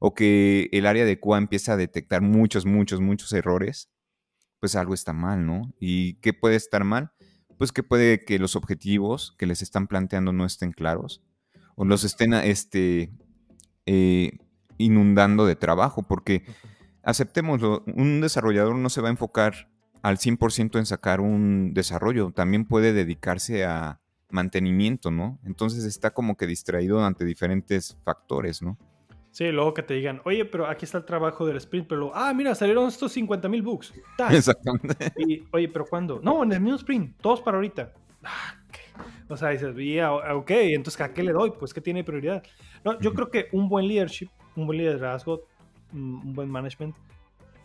o 0.00 0.12
que 0.12 0.68
el 0.72 0.86
área 0.86 1.04
de 1.04 1.20
QA 1.20 1.38
empieza 1.38 1.74
a 1.74 1.76
detectar 1.76 2.20
muchos, 2.20 2.66
muchos, 2.66 3.00
muchos 3.00 3.32
errores, 3.32 3.92
pues 4.58 4.74
algo 4.74 4.92
está 4.92 5.12
mal, 5.12 5.46
¿no? 5.46 5.72
¿Y 5.78 6.14
qué 6.14 6.32
puede 6.32 6.56
estar 6.56 6.82
mal? 6.82 7.12
Pues 7.58 7.70
que 7.70 7.84
puede 7.84 8.24
que 8.24 8.40
los 8.40 8.56
objetivos 8.56 9.36
que 9.38 9.46
les 9.46 9.62
están 9.62 9.86
planteando 9.86 10.32
no 10.32 10.44
estén 10.44 10.72
claros 10.72 11.22
o 11.76 11.84
los 11.84 12.02
estén 12.02 12.34
este, 12.34 13.12
eh, 13.86 14.38
inundando 14.78 15.46
de 15.46 15.54
trabajo, 15.54 16.02
porque 16.02 16.44
aceptémoslo, 17.04 17.84
un 17.86 18.20
desarrollador 18.20 18.74
no 18.74 18.90
se 18.90 19.00
va 19.00 19.06
a 19.06 19.12
enfocar 19.12 19.75
al 20.06 20.18
100% 20.18 20.78
en 20.78 20.86
sacar 20.86 21.20
un 21.20 21.74
desarrollo, 21.74 22.30
también 22.30 22.64
puede 22.64 22.92
dedicarse 22.92 23.64
a 23.64 23.98
mantenimiento, 24.30 25.10
¿no? 25.10 25.40
Entonces 25.44 25.82
está 25.84 26.12
como 26.12 26.36
que 26.36 26.46
distraído 26.46 27.04
ante 27.04 27.24
diferentes 27.24 27.98
factores, 28.04 28.62
¿no? 28.62 28.78
Sí, 29.32 29.50
luego 29.50 29.74
que 29.74 29.82
te 29.82 29.94
digan, 29.94 30.22
oye, 30.24 30.44
pero 30.44 30.68
aquí 30.68 30.84
está 30.84 30.98
el 30.98 31.04
trabajo 31.04 31.44
del 31.44 31.56
sprint, 31.56 31.88
pero 31.88 32.12
ah, 32.14 32.32
mira, 32.32 32.54
salieron 32.54 32.86
estos 32.86 33.10
50 33.14 33.48
mil 33.48 33.62
bugs. 33.62 33.94
Exactamente. 34.30 35.12
Y, 35.16 35.42
oye, 35.50 35.68
pero 35.68 35.84
¿cuándo? 35.84 36.20
No, 36.22 36.44
en 36.44 36.52
el 36.52 36.60
mismo 36.60 36.76
sprint, 36.76 37.20
todos 37.20 37.40
para 37.40 37.56
ahorita. 37.56 37.92
Ah, 38.22 38.54
o 39.28 39.36
sea, 39.36 39.48
dices, 39.48 39.74
ok, 39.74 40.50
entonces 40.50 41.00
¿a 41.00 41.12
qué 41.12 41.24
le 41.24 41.32
doy? 41.32 41.50
Pues 41.58 41.74
que 41.74 41.80
tiene 41.80 42.04
prioridad. 42.04 42.44
No, 42.84 42.96
yo 43.00 43.12
creo 43.12 43.28
que 43.28 43.48
un 43.50 43.68
buen 43.68 43.88
leadership, 43.88 44.28
un 44.54 44.68
buen 44.68 44.78
liderazgo, 44.78 45.42
mm, 45.90 46.28
un 46.28 46.32
buen 46.32 46.48
management, 46.48 46.94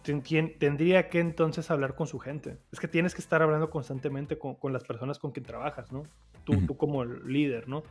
tendría 0.02 1.10
que 1.10 1.20
entonces 1.20 1.70
hablar 1.72 1.96
con 1.96 2.08
su 2.08 2.20
gente. 2.20 2.58
Es 2.72 2.80
que 2.80 2.88
tienes 2.88 3.14
que 3.14 3.22
estar 3.22 3.42
hablando 3.42 3.70
constantemente 3.70 4.38
con, 4.38 4.56
con 4.56 4.74
las 4.74 4.84
personas 4.84 5.20
con 5.20 5.32
quien 5.32 5.46
trabajas, 5.46 5.92
¿no? 5.92 6.04
Tú, 6.44 6.66
tú 6.66 6.76
como 6.76 7.06
líder, 7.06 7.68
¿no? 7.68 7.84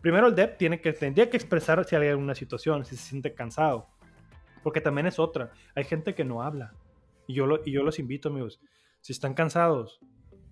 Primero 0.00 0.28
el 0.28 0.34
dev 0.34 0.56
tiene 0.56 0.80
que, 0.80 0.92
tendría 0.92 1.28
que 1.28 1.36
expresar 1.36 1.84
si 1.84 1.96
hay 1.96 2.08
alguna 2.08 2.34
situación, 2.34 2.84
si 2.84 2.96
se 2.96 3.02
siente 3.02 3.34
cansado. 3.34 3.88
Porque 4.62 4.80
también 4.80 5.06
es 5.06 5.18
otra. 5.18 5.52
Hay 5.74 5.84
gente 5.84 6.14
que 6.14 6.24
no 6.24 6.42
habla. 6.42 6.72
Y 7.26 7.34
yo, 7.34 7.46
lo, 7.46 7.60
y 7.64 7.72
yo 7.72 7.82
los 7.82 7.98
invito, 7.98 8.28
amigos. 8.28 8.60
Si 9.00 9.12
están 9.12 9.34
cansados, 9.34 10.00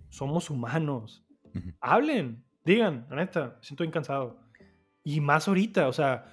somos 0.08 0.50
humanos. 0.50 1.24
Hablen, 1.80 2.44
digan, 2.64 3.06
neta, 3.10 3.58
siento 3.62 3.84
incansado. 3.84 4.38
Y 5.02 5.20
más 5.20 5.48
ahorita, 5.48 5.88
o 5.88 5.92
sea, 5.92 6.26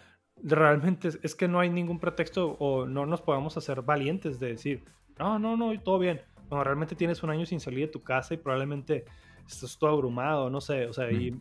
realmente 0.44 1.10
es, 1.22 1.36
que 1.36 1.48
no 1.48 1.60
hay 1.60 1.70
ningún 1.70 2.00
pretexto 2.00 2.58
o 2.60 2.86
no 2.86 3.06
nos 3.06 3.22
podamos 3.22 3.56
hacer 3.58 3.82
valientes 3.82 4.40
de 4.40 4.48
decir, 4.50 4.84
no, 5.18 5.40
no, 5.40 5.56
no, 5.56 5.80
todo 5.82 5.98
bien. 6.00 6.22
Cuando 6.50 6.66
realmente 6.66 6.96
tienes 6.96 7.24
un 7.24 7.30
año 7.30 7.46
sin 7.46 7.60
salir 7.60 7.88
de 7.88 7.92
tu 7.92 8.04
casa 8.04 8.34
y 8.34 8.38
probablemente 8.38 9.06
estás 9.48 9.78
todo 9.78 9.92
abrumado, 9.92 10.50
no 10.50 10.62
sé, 10.62 10.86
o 10.88 10.94
sea, 10.94 11.12
y, 11.12 11.40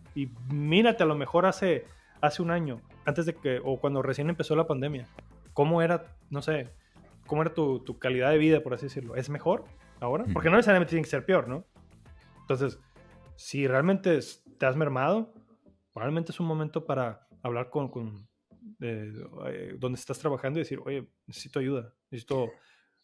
mírate 0.50 1.02
a 1.02 1.06
lo 1.06 1.16
mejor 1.16 1.46
hace, 1.46 1.84
hace 2.20 2.42
un 2.42 2.50
año, 2.50 2.80
antes 3.04 3.26
de 3.26 3.34
que, 3.34 3.60
o 3.62 3.78
cuando 3.78 4.02
recién 4.02 4.28
empezó 4.28 4.56
la 4.56 4.66
pandemia, 4.66 5.06
¿cómo 5.52 5.82
era, 5.82 6.16
no 6.30 6.40
sé, 6.40 6.70
cómo 7.26 7.42
era 7.42 7.52
tu, 7.52 7.80
tu 7.80 7.98
calidad 7.98 8.30
de 8.30 8.38
vida, 8.38 8.60
por 8.60 8.74
así 8.74 8.86
decirlo? 8.86 9.16
¿Es 9.16 9.28
mejor 9.28 9.64
ahora? 10.00 10.24
Porque 10.32 10.48
no 10.48 10.56
necesariamente 10.56 10.90
tiene 10.90 11.04
que 11.04 11.10
ser 11.10 11.24
peor, 11.26 11.48
¿no? 11.48 11.64
Entonces, 12.40 12.78
si 13.36 13.66
realmente 13.66 14.18
te 14.58 14.66
has 14.66 14.76
mermado, 14.76 15.32
probablemente 15.92 16.32
es 16.32 16.40
un 16.40 16.46
momento 16.46 16.84
para 16.84 17.26
hablar 17.42 17.70
con, 17.70 17.88
con 17.88 18.28
eh, 18.80 19.76
donde 19.78 19.98
estás 19.98 20.18
trabajando 20.18 20.58
y 20.58 20.62
decir, 20.62 20.80
oye, 20.84 21.08
necesito 21.26 21.58
ayuda, 21.58 21.94
necesito 22.10 22.50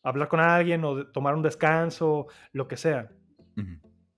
hablar 0.02 0.28
con 0.28 0.40
alguien 0.40 0.84
o 0.84 1.06
tomar 1.08 1.34
un 1.34 1.42
descanso, 1.42 2.26
lo 2.52 2.68
que 2.68 2.76
sea. 2.76 3.10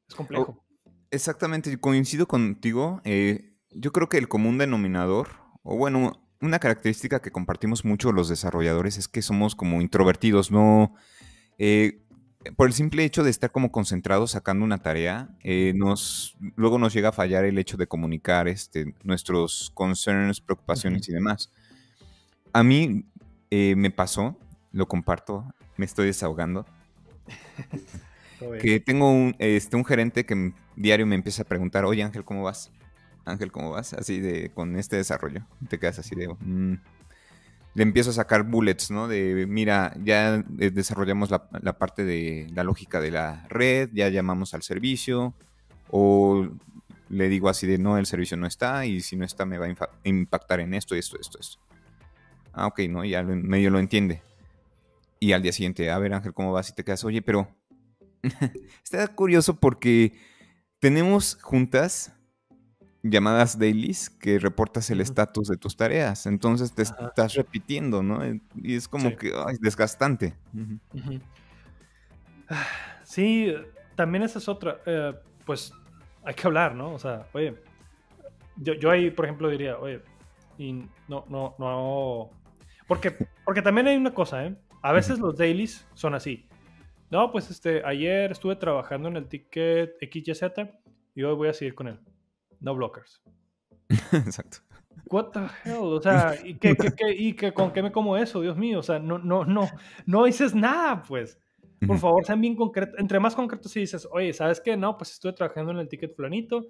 Es 0.09 0.15
complejo. 0.15 0.65
Exactamente, 1.11 1.77
coincido 1.79 2.27
contigo. 2.27 3.01
Eh, 3.05 3.57
yo 3.71 3.93
creo 3.93 4.09
que 4.09 4.19
el 4.19 4.29
común 4.29 4.59
denominador, 4.59 5.29
o 5.63 5.77
bueno, 5.77 6.29
una 6.41 6.59
característica 6.59 7.21
que 7.21 7.31
compartimos 7.31 7.85
mucho 7.85 8.13
los 8.13 8.29
desarrolladores 8.29 8.97
es 8.97 9.09
que 9.09 9.23
somos 9.23 9.55
como 9.55 9.81
introvertidos, 9.81 10.51
no... 10.51 10.95
Eh, 11.59 12.07
por 12.57 12.67
el 12.69 12.73
simple 12.73 13.05
hecho 13.05 13.23
de 13.23 13.31
estar 13.31 13.53
como 13.53 13.71
concentrados 13.71 14.33
sacando 14.33 14.65
una 14.65 14.79
tarea, 14.79 15.29
eh, 15.43 15.73
nos, 15.77 16.37
luego 16.57 16.79
nos 16.79 16.93
llega 16.93 17.11
a 17.11 17.13
fallar 17.13 17.45
el 17.45 17.59
hecho 17.59 17.77
de 17.77 17.87
comunicar 17.87 18.49
este, 18.49 18.95
nuestros 19.03 19.71
concerns, 19.75 20.41
preocupaciones 20.41 21.09
y 21.09 21.13
demás. 21.13 21.53
A 22.53 22.63
mí 22.63 23.05
me 23.51 23.91
pasó, 23.91 24.37
lo 24.73 24.87
comparto, 24.87 25.45
me 25.77 25.85
estoy 25.85 26.07
desahogando. 26.07 26.67
que 28.63 28.81
tengo 28.81 29.11
un, 29.11 29.35
este, 29.39 29.77
un 29.77 29.85
gerente 29.85 30.25
que 30.25 30.53
diario 30.77 31.07
me 31.07 31.15
empieza 31.15 31.43
a 31.43 31.45
preguntar, 31.45 31.85
oye 31.85 32.03
Ángel, 32.03 32.25
¿cómo 32.25 32.43
vas? 32.43 32.71
Ángel, 33.25 33.53
¿cómo 33.53 33.71
vas? 33.71 33.93
Así 33.93 34.21
de, 34.21 34.51
con 34.51 34.77
este 34.77 34.97
desarrollo. 34.97 35.47
Te 35.69 35.79
quedas 35.79 35.99
así 35.99 36.15
de... 36.15 36.29
Mm". 36.29 36.79
Le 37.75 37.83
empiezo 37.83 38.11
a 38.11 38.15
sacar 38.15 38.43
bullets, 38.43 38.91
¿no? 38.91 39.07
De, 39.07 39.47
mira, 39.49 39.95
ya 40.03 40.43
desarrollamos 40.49 41.31
la, 41.31 41.79
parte 41.79 42.05
de 42.05 42.49
la 42.53 42.65
lógica 42.65 43.01
de 43.01 43.13
la 43.13 43.47
red, 43.49 43.91
ya 43.93 44.09
llamamos 44.09 44.55
al 44.55 44.63
servicio, 44.63 45.35
o 45.89 46.49
le 47.09 47.29
digo 47.29 47.49
así 47.49 47.67
de, 47.67 47.79
no, 47.79 47.97
el 47.97 48.07
servicio 48.07 48.37
no 48.37 48.47
está, 48.47 48.87
y 48.87 49.01
si 49.01 49.17
no 49.17 49.25
está 49.25 49.47
me 49.47 49.59
va 49.59 49.67
a 49.67 49.89
impactar 50.05 50.61
en 50.61 50.75
esto, 50.75 50.95
esto, 50.95 51.19
esto, 51.21 51.39
esto. 51.39 51.59
Ah, 52.53 52.67
ok, 52.67 52.81
¿no? 52.89 53.05
Ya 53.05 53.23
medio 53.23 53.71
lo 53.71 53.79
entiende. 53.79 54.23
Y 55.21 55.33
al 55.33 55.43
día 55.43 55.53
siguiente, 55.53 55.91
a 55.91 55.99
ver 55.99 56.15
Ángel, 56.15 56.35
¿cómo 56.35 56.53
vas? 56.53 56.71
Y 56.71 56.75
te 56.75 56.83
quedas, 56.83 57.05
oye, 57.05 57.23
pero 57.23 57.49
Está 58.85 59.07
curioso 59.09 59.59
porque 59.59 60.15
tenemos 60.79 61.39
juntas 61.41 62.13
llamadas 63.03 63.59
dailies 63.59 64.11
que 64.11 64.39
reportas 64.39 64.91
el 64.91 65.01
estatus 65.01 65.49
de 65.49 65.57
tus 65.57 65.77
tareas. 65.77 66.27
Entonces 66.27 66.73
te 66.73 66.83
estás 66.83 67.35
repitiendo, 67.35 68.03
¿no? 68.03 68.21
Y 68.57 68.75
es 68.75 68.89
como 68.89 69.17
que 69.17 69.33
es 69.51 69.61
desgastante. 69.61 70.35
Sí, 73.05 73.53
también 73.97 74.23
esa 74.23 74.39
es 74.39 74.49
otra. 74.49 74.79
Eh, 74.87 75.13
pues 75.45 75.73
hay 76.23 76.33
que 76.35 76.47
hablar, 76.47 76.77
¿no? 76.77 76.95
O 76.95 76.99
sea, 76.99 77.27
oye, 77.33 77.57
yo, 78.57 78.75
yo, 78.75 78.91
ahí, 78.91 79.11
por 79.11 79.25
ejemplo, 79.25 79.49
diría, 79.49 79.79
oye, 79.79 80.01
y 80.57 80.73
no, 81.09 81.25
no, 81.29 81.57
no. 81.59 82.31
Porque, 82.87 83.17
porque 83.45 83.63
también 83.63 83.89
hay 83.89 83.97
una 83.97 84.15
cosa, 84.15 84.47
¿eh? 84.47 84.57
A 84.83 84.93
veces 84.93 85.19
los 85.19 85.37
dailies 85.37 85.87
son 85.95 86.15
así. 86.15 86.49
No, 87.11 87.33
pues 87.33 87.51
este, 87.51 87.83
ayer 87.85 88.31
estuve 88.31 88.55
trabajando 88.57 89.09
en 89.09 89.17
el 89.17 89.27
ticket 89.27 89.97
XYZ 90.01 90.43
y 91.15 91.23
hoy 91.25 91.35
voy 91.35 91.49
a 91.49 91.53
seguir 91.53 91.75
con 91.75 91.89
él. 91.89 91.99
No 92.61 92.75
blockers. 92.75 93.23
Exacto. 94.13 94.59
What 95.07 95.31
the 95.33 95.47
hell? 95.65 95.79
O 95.83 96.01
sea, 96.01 96.35
¿y, 96.45 96.55
qué, 96.55 96.77
¿y 97.17 97.35
con 97.53 97.73
qué 97.73 97.83
me 97.83 97.91
como 97.91 98.17
eso? 98.17 98.41
Dios 98.41 98.57
mío, 98.57 98.79
o 98.79 98.83
sea, 98.83 98.99
no, 98.99 99.19
no, 99.19 99.45
no, 99.45 99.69
no 100.07 100.25
dices 100.25 100.55
nada, 100.55 101.03
pues. 101.03 101.39
Por 101.87 101.99
favor, 101.99 102.25
sean 102.27 102.43
bien 102.43 102.57
concretos. 102.57 102.99
Entre 102.99 103.19
más 103.19 103.35
concretos 103.35 103.73
si 103.73 103.81
dices, 103.81 104.07
oye, 104.13 104.35
¿sabes 104.35 104.61
qué? 104.61 104.77
No, 104.77 104.99
pues 104.99 105.13
estuve 105.13 105.33
trabajando 105.33 105.73
en 105.73 105.79
el 105.79 105.89
ticket 105.89 106.15
planito 106.15 106.67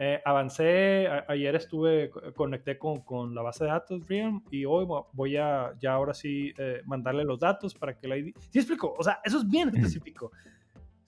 eh, 0.00 0.22
avancé, 0.24 1.08
ayer 1.26 1.56
estuve, 1.56 2.10
conecté 2.36 2.78
con, 2.78 3.00
con, 3.00 3.34
la 3.34 3.42
base 3.42 3.64
de 3.64 3.70
datos 3.70 4.06
Realm 4.06 4.44
y 4.48 4.64
hoy 4.64 4.86
voy 5.12 5.36
a 5.36 5.74
ya 5.80 5.92
ahora 5.92 6.14
sí 6.14 6.52
eh, 6.56 6.82
mandarle 6.84 7.24
los 7.24 7.40
datos 7.40 7.74
para 7.74 7.98
que 7.98 8.06
la 8.06 8.16
ID... 8.16 8.32
¿Sí 8.50 8.60
explico? 8.60 8.94
O 8.96 9.02
sea, 9.02 9.18
eso 9.24 9.38
es 9.38 9.48
bien 9.48 9.70
específico. 9.70 10.30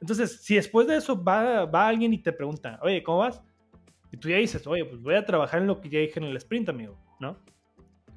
Entonces, 0.00 0.42
si 0.42 0.56
después 0.56 0.88
de 0.88 0.96
eso 0.96 1.22
va, 1.22 1.66
va 1.66 1.86
alguien 1.86 2.12
y 2.12 2.18
te 2.18 2.32
pregunta, 2.32 2.80
oye, 2.82 3.00
¿cómo 3.04 3.18
vas? 3.18 3.40
Y 4.12 4.16
tú 4.16 4.28
ya 4.28 4.36
dices, 4.36 4.66
oye, 4.66 4.84
pues 4.84 5.00
voy 5.00 5.14
a 5.14 5.24
trabajar 5.24 5.60
en 5.60 5.66
lo 5.66 5.80
que 5.80 5.88
ya 5.88 6.00
dije 6.00 6.18
en 6.18 6.24
el 6.24 6.36
sprint, 6.36 6.68
amigo, 6.68 6.96
¿no? 7.20 7.36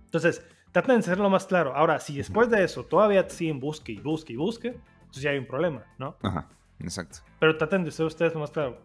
Entonces, 0.05 0.45
traten 0.71 0.95
de 0.95 0.99
hacerlo 0.99 1.29
más 1.29 1.45
claro. 1.45 1.75
Ahora, 1.75 1.99
si 1.99 2.17
después 2.17 2.49
de 2.49 2.63
eso 2.63 2.83
todavía 2.83 3.29
siguen 3.29 3.59
busque 3.59 3.93
y 3.93 3.99
busque 3.99 4.33
y 4.33 4.35
busque, 4.35 4.69
entonces 4.99 5.23
ya 5.23 5.31
hay 5.31 5.37
un 5.37 5.45
problema, 5.45 5.83
¿no? 5.97 6.17
Ajá, 6.23 6.49
exacto. 6.79 7.19
Pero 7.39 7.57
traten 7.57 7.83
de 7.83 7.91
ser 7.91 8.05
ustedes 8.05 8.33
lo 8.33 8.39
más 8.39 8.51
claro. 8.51 8.79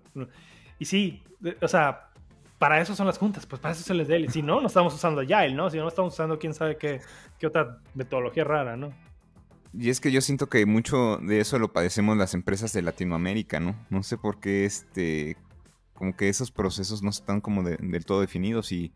Y 0.79 0.85
sí, 0.85 1.23
o 1.61 1.69
sea, 1.69 2.11
para 2.59 2.81
eso 2.81 2.95
son 2.95 3.07
las 3.07 3.19
juntas, 3.19 3.47
pues 3.47 3.61
para 3.61 3.73
eso 3.73 3.83
se 3.83 3.95
les 3.95 4.09
dé. 4.09 4.29
Si 4.29 4.43
no, 4.43 4.61
no 4.61 4.67
estamos 4.67 4.95
usando 4.95 5.21
Agile, 5.21 5.55
¿no? 5.55 5.71
Si 5.71 5.79
no, 5.79 5.89
estamos 5.89 6.13
usando 6.13 6.39
quién 6.39 6.53
sabe 6.53 6.77
qué, 6.77 7.01
qué 7.39 7.47
otra 7.47 7.79
metodología 7.95 8.45
rara, 8.45 8.77
¿no? 8.77 8.93
Y 9.73 9.91
es 9.91 10.01
que 10.01 10.11
yo 10.11 10.21
siento 10.21 10.49
que 10.49 10.67
mucho 10.67 11.19
de 11.19 11.41
eso 11.41 11.59
lo 11.59 11.73
padecemos 11.73 12.17
las 12.17 12.35
empresas 12.35 12.73
de 12.73 12.83
Latinoamérica, 12.83 13.61
¿no? 13.61 13.77
No 13.91 14.03
sé 14.03 14.17
por 14.17 14.41
qué 14.41 14.65
este, 14.65 15.37
como 15.99 16.15
que 16.15 16.29
esos 16.29 16.53
procesos 16.53 17.03
no 17.03 17.11
están 17.11 17.41
como 17.41 17.65
del 17.65 18.05
todo 18.07 18.21
definidos 18.21 18.71
y, 18.71 18.93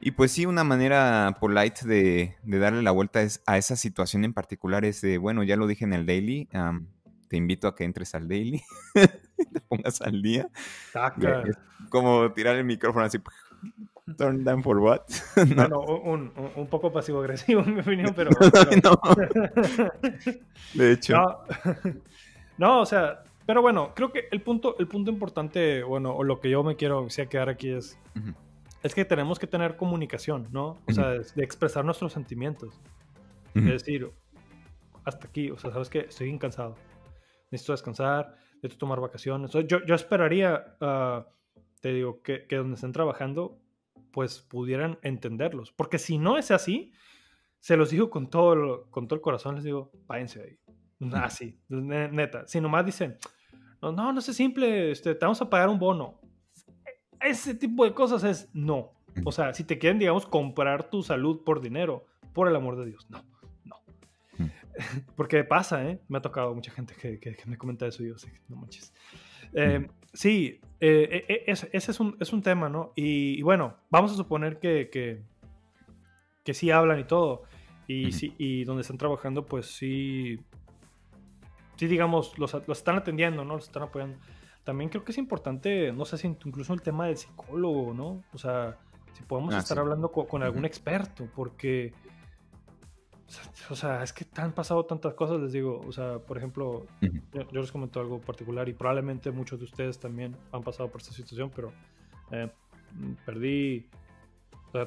y 0.00 0.12
pues 0.12 0.30
sí, 0.30 0.46
una 0.46 0.62
manera 0.62 1.36
polite 1.40 1.88
de, 1.88 2.36
darle 2.44 2.82
la 2.82 2.92
vuelta 2.92 3.26
a 3.46 3.58
esa 3.58 3.74
situación 3.74 4.24
en 4.24 4.32
particular 4.32 4.84
es 4.84 5.00
de, 5.00 5.18
bueno, 5.18 5.42
ya 5.42 5.56
lo 5.56 5.66
dije 5.66 5.84
en 5.84 5.92
el 5.92 6.06
daily, 6.06 6.48
te 7.26 7.36
invito 7.36 7.66
a 7.66 7.74
que 7.74 7.82
entres 7.82 8.14
al 8.14 8.28
daily, 8.28 8.62
te 8.94 9.60
pongas 9.66 10.00
al 10.00 10.22
día. 10.22 10.48
como 11.90 12.30
tirar 12.32 12.54
el 12.54 12.64
micrófono 12.64 13.04
así, 13.04 13.18
Turn 14.16 14.44
down 14.44 14.62
for 14.62 14.78
what? 14.78 15.00
no, 15.56 15.66
no, 15.66 15.80
un, 15.80 16.32
un, 16.54 16.66
poco 16.68 16.92
pasivo-agresivo 16.92 17.60
en 17.62 17.74
mi 17.74 17.80
opinión, 17.80 18.14
pero... 18.14 18.30
De 20.74 20.92
hecho. 20.92 21.16
No. 22.56 22.80
o 22.80 22.86
sea, 22.86 23.24
pero 23.48 23.62
bueno, 23.62 23.94
creo 23.94 24.12
que 24.12 24.28
el 24.30 24.42
punto, 24.42 24.76
el 24.78 24.86
punto 24.88 25.10
importante, 25.10 25.82
bueno, 25.82 26.14
o 26.14 26.22
lo 26.22 26.38
que 26.38 26.50
yo 26.50 26.62
me 26.62 26.76
quiero 26.76 27.08
quedar 27.30 27.48
aquí 27.48 27.70
es, 27.70 27.98
es 28.82 28.94
que 28.94 29.06
tenemos 29.06 29.38
que 29.38 29.46
tener 29.46 29.78
comunicación, 29.78 30.48
¿no? 30.52 30.82
O 30.86 30.92
sea, 30.92 31.12
de 31.12 31.44
expresar 31.44 31.82
nuestros 31.82 32.12
sentimientos. 32.12 32.78
Es 33.54 33.64
decir, 33.64 34.12
hasta 35.02 35.28
aquí, 35.28 35.50
o 35.50 35.56
sea, 35.56 35.72
sabes 35.72 35.88
que 35.88 36.00
estoy 36.00 36.38
cansado, 36.38 36.76
necesito 37.50 37.72
descansar, 37.72 38.36
necesito 38.56 38.80
tomar 38.80 39.00
vacaciones. 39.00 39.50
Yo, 39.66 39.82
yo 39.82 39.94
esperaría, 39.94 40.76
ah, 40.82 41.26
te 41.80 41.94
digo, 41.94 42.20
que, 42.20 42.46
que 42.46 42.56
donde 42.56 42.74
estén 42.74 42.92
trabajando 42.92 43.58
pues 44.12 44.40
pudieran 44.40 44.98
entenderlos. 45.00 45.72
Porque 45.72 45.98
si 45.98 46.18
no 46.18 46.36
es 46.36 46.50
así, 46.50 46.92
se 47.60 47.78
los 47.78 47.88
digo 47.88 48.10
con 48.10 48.28
todo 48.28 48.52
el, 48.52 48.90
con 48.90 49.08
todo 49.08 49.14
el 49.14 49.22
corazón, 49.22 49.54
les 49.54 49.64
digo, 49.64 49.90
váyanse 50.06 50.42
ahí. 50.42 50.58
Así, 51.14 51.58
neta. 51.70 52.46
Si 52.46 52.60
nomás 52.60 52.84
dicen, 52.84 53.16
no, 53.80 53.92
no, 53.92 54.12
no 54.12 54.18
es 54.18 54.26
simple, 54.26 54.90
este, 54.90 55.14
te 55.14 55.24
vamos 55.24 55.40
a 55.40 55.48
pagar 55.48 55.68
un 55.68 55.78
bono. 55.78 56.20
Ese 57.20 57.54
tipo 57.54 57.84
de 57.84 57.94
cosas 57.94 58.24
es 58.24 58.48
no. 58.52 58.92
O 59.24 59.32
sea, 59.32 59.52
si 59.54 59.64
te 59.64 59.78
quieren, 59.78 59.98
digamos, 59.98 60.26
comprar 60.26 60.90
tu 60.90 61.02
salud 61.02 61.42
por 61.44 61.60
dinero, 61.60 62.06
por 62.32 62.48
el 62.48 62.56
amor 62.56 62.76
de 62.76 62.86
Dios, 62.86 63.08
no, 63.10 63.24
no. 63.64 63.76
Porque 65.16 65.42
pasa, 65.44 65.88
¿eh? 65.88 66.00
Me 66.08 66.18
ha 66.18 66.22
tocado 66.22 66.54
mucha 66.54 66.70
gente 66.70 66.94
que, 66.94 67.18
que, 67.18 67.36
me 67.46 67.56
comenta 67.56 67.86
eso 67.86 68.02
y 68.02 68.08
yo, 68.08 68.18
sí, 68.18 68.28
no 68.48 68.56
manches. 68.56 68.92
Eh, 69.52 69.88
sí, 70.12 70.60
eh, 70.80 71.24
eh, 71.28 71.44
ese 71.46 71.68
es 71.72 72.00
un, 72.00 72.16
es 72.20 72.32
un, 72.32 72.42
tema, 72.42 72.68
¿no? 72.68 72.92
Y, 72.94 73.42
bueno, 73.42 73.76
vamos 73.90 74.12
a 74.12 74.16
suponer 74.16 74.58
que, 74.58 74.90
que, 74.90 75.22
que, 76.44 76.54
sí 76.54 76.70
hablan 76.70 77.00
y 77.00 77.04
todo. 77.04 77.42
Y, 77.86 78.12
sí, 78.12 78.34
y 78.38 78.64
donde 78.64 78.82
están 78.82 78.98
trabajando, 78.98 79.46
pues 79.46 79.66
sí, 79.66 80.38
sí 81.78 81.86
digamos, 81.86 82.38
los, 82.38 82.52
los, 82.66 82.78
están 82.78 82.96
atendiendo, 82.96 83.44
¿no? 83.44 83.54
Los 83.54 83.66
están 83.66 83.84
apoyando. 83.84 84.18
También 84.64 84.90
creo 84.90 85.04
que 85.04 85.12
es 85.12 85.18
importante, 85.18 85.92
no 85.92 86.04
sé 86.04 86.18
si 86.18 86.26
incluso 86.26 86.74
el 86.74 86.82
tema 86.82 87.06
del 87.06 87.16
psicólogo, 87.16 87.94
¿no? 87.94 88.22
O 88.34 88.38
sea, 88.38 88.76
si 89.14 89.22
podemos 89.22 89.54
ah, 89.54 89.58
estar 89.58 89.78
hablando 89.78 90.10
con, 90.10 90.42
algún 90.42 90.64
experto, 90.64 91.26
porque 91.34 91.94
o 93.70 93.76
sea, 93.76 94.02
es 94.02 94.12
que 94.12 94.26
han 94.36 94.52
pasado 94.52 94.84
tantas 94.86 95.14
cosas, 95.14 95.40
les 95.40 95.52
digo. 95.52 95.80
O 95.86 95.92
sea, 95.92 96.18
por 96.18 96.38
ejemplo, 96.38 96.86
yo, 97.00 97.60
les 97.60 97.72
comento 97.72 98.00
algo 98.00 98.20
particular 98.20 98.68
y 98.68 98.74
probablemente 98.74 99.30
muchos 99.30 99.58
de 99.58 99.66
ustedes 99.66 99.98
también 99.98 100.36
han 100.52 100.62
pasado 100.62 100.90
por 100.90 101.00
esta 101.00 101.12
situación, 101.12 101.50
pero 101.54 101.72
eh, 102.30 102.50
perdí 103.24 103.86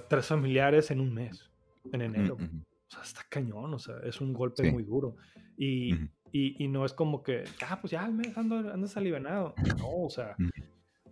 tres 0.09 0.27
familiares 0.27 0.91
en 0.91 0.99
un 0.99 1.13
mes, 1.13 1.49
en 1.91 2.01
enero. 2.01 2.35
O 2.35 2.93
sea, 2.93 3.03
está 3.03 3.21
cañón, 3.29 3.73
o 3.73 3.79
sea, 3.79 3.95
es 4.03 4.21
un 4.21 4.33
golpe 4.33 4.71
muy 4.71 4.83
duro. 4.83 5.15
Y, 5.57 5.93
y, 6.31 6.63
y, 6.63 6.67
no 6.67 6.85
es 6.85 6.93
como 6.93 7.23
que, 7.23 7.43
ah, 7.67 7.79
pues 7.81 7.91
ya 7.91 8.05
al 8.05 8.13
mes 8.13 8.37
ando, 8.37 8.57
andas 8.57 8.95
alivianado. 8.97 9.53
No, 9.77 10.03
o 10.03 10.09
sea, 10.09 10.35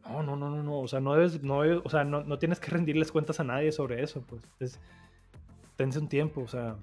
no, 0.06 0.24
no, 0.24 0.36
no, 0.36 0.50
no, 0.50 0.64
no. 0.64 0.80
O 0.80 0.88
sea, 0.88 1.00
no 1.00 1.14
debes, 1.14 1.44
no 1.44 1.60
o 1.60 1.90
sea, 1.90 2.04
no, 2.04 2.24
no, 2.24 2.40
tienes 2.40 2.60
que 2.60 2.72
rendirles 2.72 3.12
cuentas 3.12 3.40
a 3.40 3.44
nadie 3.44 3.72
sobre 3.72 4.02
eso, 4.02 4.22
pues. 4.22 4.42
Es, 4.60 4.80
tense 5.76 6.00
un 6.00 6.10
tiempo, 6.10 6.42
o 6.42 6.48
sea, 6.48 6.76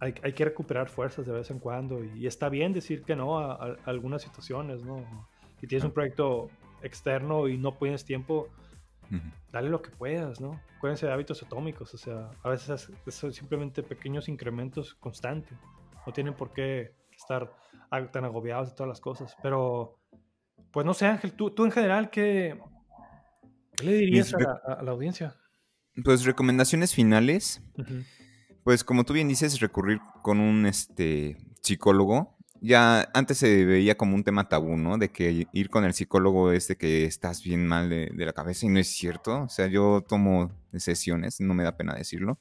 hay, 0.00 0.12
que 0.12 0.44
recuperar 0.44 0.88
fuerzas 0.88 1.26
de 1.26 1.32
vez 1.32 1.50
en 1.50 1.58
cuando 1.58 2.02
y, 2.04 2.26
está 2.26 2.48
bien 2.48 2.72
decir 2.72 3.02
que 3.02 3.16
no 3.16 3.38
a, 3.38 3.76
algunas 3.84 4.22
situaciones, 4.22 4.82
¿no? 4.82 5.04
Si 5.60 5.66
tienes 5.66 5.84
un 5.84 5.90
proyecto 5.90 6.48
externo 6.82 7.48
y 7.48 7.58
no 7.58 7.74
tienes 7.74 8.04
tiempo, 8.04 8.48
dale 9.52 9.68
lo 9.68 9.82
que 9.82 9.90
puedas, 9.90 10.40
¿no? 10.40 10.60
Acuérdense 10.76 11.06
de 11.06 11.12
hábitos 11.12 11.42
atómicos, 11.42 11.92
o 11.92 11.98
sea, 11.98 12.30
a 12.42 12.48
veces 12.48 12.90
son 13.08 13.32
simplemente 13.32 13.82
pequeños 13.82 14.28
incrementos 14.28 14.94
constantes, 14.94 15.58
no 16.06 16.12
tienen 16.12 16.34
por 16.34 16.52
qué 16.52 16.92
estar 17.18 17.52
tan 18.12 18.24
agobiados 18.24 18.70
de 18.70 18.74
todas 18.74 18.88
las 18.88 19.00
cosas, 19.00 19.36
pero 19.42 19.98
pues 20.70 20.86
no 20.86 20.94
sé 20.94 21.06
Ángel, 21.06 21.32
tú, 21.32 21.50
tú 21.50 21.64
en 21.64 21.70
general, 21.70 22.10
¿qué, 22.10 22.58
le 23.82 23.92
dirías 23.94 24.34
a, 24.34 24.82
la 24.82 24.90
audiencia? 24.90 25.36
Pues 26.04 26.24
recomendaciones 26.24 26.94
finales. 26.94 27.62
Pues 28.64 28.84
como 28.84 29.04
tú 29.04 29.14
bien 29.14 29.28
dices, 29.28 29.60
recurrir 29.60 30.00
con 30.22 30.40
un 30.40 30.66
este, 30.66 31.36
psicólogo. 31.62 32.36
Ya 32.60 33.08
antes 33.14 33.38
se 33.38 33.64
veía 33.64 33.96
como 33.96 34.16
un 34.16 34.24
tema 34.24 34.48
tabú, 34.48 34.76
¿no? 34.76 34.98
De 34.98 35.10
que 35.10 35.46
ir 35.52 35.70
con 35.70 35.84
el 35.84 35.94
psicólogo 35.94 36.50
es 36.52 36.66
de 36.68 36.76
que 36.76 37.04
estás 37.04 37.42
bien 37.42 37.66
mal 37.66 37.88
de, 37.88 38.12
la 38.16 38.32
cabeza 38.32 38.66
y 38.66 38.68
no 38.68 38.80
es 38.80 38.88
cierto. 38.88 39.42
O 39.42 39.48
sea, 39.48 39.68
yo 39.68 40.04
tomo 40.06 40.50
sesiones, 40.74 41.40
no 41.40 41.54
me 41.54 41.62
da 41.62 41.76
pena 41.76 41.94
decirlo. 41.94 42.38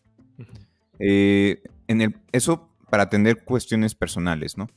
Eh, 0.99 1.61
en 1.87 2.01
el, 2.01 2.15
eso 2.31 2.76
para 2.89 3.03
atender 3.03 3.43
cuestiones 3.43 3.95
personales, 3.95 4.57
¿no? 4.57 4.67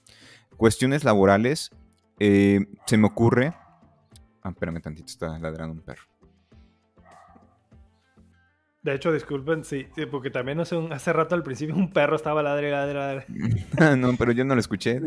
Cuestiones 0.56 1.04
laborales, 1.04 1.70
eh, 2.18 2.66
se 2.86 2.96
me 2.96 3.06
ocurre... 3.06 3.54
Ah, 4.42 4.50
espérame 4.50 4.80
tantito, 4.80 5.06
está 5.06 5.38
ladrando 5.38 5.74
un 5.74 5.80
perro. 5.80 6.04
De 8.82 8.94
hecho, 8.94 9.12
disculpen, 9.12 9.62
sí, 9.62 9.86
porque 10.10 10.30
también 10.30 10.58
hace, 10.58 10.74
un, 10.74 10.90
hace 10.90 11.12
rato 11.12 11.34
al 11.34 11.42
principio 11.42 11.74
un 11.74 11.92
perro 11.92 12.16
estaba 12.16 12.42
ladre, 12.42 12.70
ladre, 12.70 12.94
ladre. 12.94 13.26
no, 13.98 14.16
pero 14.16 14.32
yo 14.32 14.44
no 14.44 14.54
lo 14.54 14.60
escuché. 14.60 15.02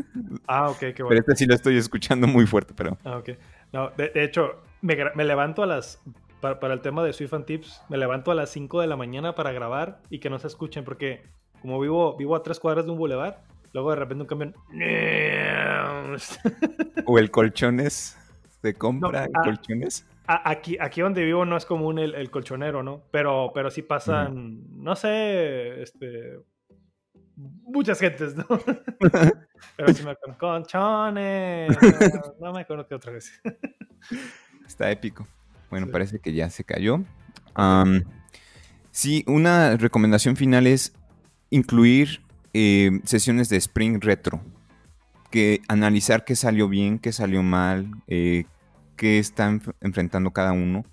Ah, 0.48 0.70
ok, 0.70 0.78
qué 0.78 1.02
bueno. 1.02 1.10
Pero 1.10 1.20
este 1.22 1.36
sí 1.36 1.46
lo 1.48 1.56
estoy 1.56 1.78
escuchando 1.78 2.28
muy 2.28 2.46
fuerte, 2.46 2.76
pero... 2.78 3.00
Ah, 3.04 3.18
ok. 3.18 3.30
No, 3.72 3.90
de, 3.98 4.12
hecho, 4.16 4.62
me, 4.82 4.96
me, 5.16 5.24
levanto 5.24 5.64
a 5.64 5.66
las... 5.66 6.00
Para, 6.40 6.74
el 6.74 6.82
tema 6.82 7.04
de 7.04 7.14
Swift 7.14 7.34
and 7.34 7.46
Tips, 7.46 7.82
me 7.90 7.98
levanto 7.98 8.30
a 8.30 8.36
las 8.36 8.52
5 8.52 8.82
de 8.82 8.88
la 8.88 8.96
mañana 8.96 9.34
para 9.34 9.52
grabar 9.54 10.02
y 10.12 10.20
que 10.20 10.30
no 10.30 10.38
se 10.38 10.48
escuchen, 10.48 10.84
porque 10.84 11.24
como 11.64 11.80
vivo, 11.80 12.16
vivo 12.16 12.36
a 12.36 12.44
tres 12.44 12.60
cuadras 12.60 12.86
de 12.86 12.92
un 12.92 13.00
bulevar, 13.00 13.42
luego 13.74 13.90
de 13.90 13.96
repente 13.96 14.22
un 14.22 14.28
camión... 14.28 14.54
o 17.08 17.18
el 17.18 17.32
colchones 17.32 18.16
se 18.62 18.76
compra, 18.76 19.28
ah, 19.34 19.42
colchones 19.44 20.06
aquí, 20.28 20.78
aquí 20.80 21.02
donde 21.02 21.24
vivo 21.24 21.46
no 21.46 21.58
es 21.58 21.66
común 21.66 22.00
el, 22.00 22.30
colchonero, 22.32 22.84
¿no? 22.84 23.04
Pero, 23.12 23.52
pero 23.54 23.70
sí 23.70 23.82
pasan, 23.82 24.62
no 24.84 24.96
sé, 24.96 25.82
este, 25.82 26.40
muchas 27.36 28.00
gentes, 28.00 28.36
¿no? 28.36 28.46
pero 29.78 29.94
sí 29.94 30.04
me 30.04 30.12
acuerdo, 30.12 30.38
colchones, 30.38 31.78
no, 32.40 32.54
me 32.54 32.66
que 32.66 32.96
otra 32.96 33.12
vez. 33.12 33.42
Está 34.66 34.92
épico. 34.92 35.28
Bueno, 35.70 35.88
parece 35.88 36.20
que 36.20 36.34
ya 36.34 36.50
se 36.50 36.64
cayó. 36.64 37.00
sí, 38.92 39.24
una 39.28 39.76
recomendación 39.78 40.36
final 40.36 40.68
es 40.68 40.94
incluir 41.54 42.22
eh, 42.54 43.00
sesiones 43.04 43.48
de 43.48 43.58
Spring 43.58 44.02
Retro. 44.02 44.42
Que 45.30 45.62
analizar 45.68 46.26
qué 46.26 46.36
salió 46.36 46.68
bien, 46.68 47.00
qué 47.00 47.12
salió 47.12 47.44
mal, 47.44 47.92
eh, 48.08 48.46
qué 48.96 49.20
están 49.20 49.62
enfrentando 49.82 50.32
cada 50.32 50.52
uno. 50.52 50.84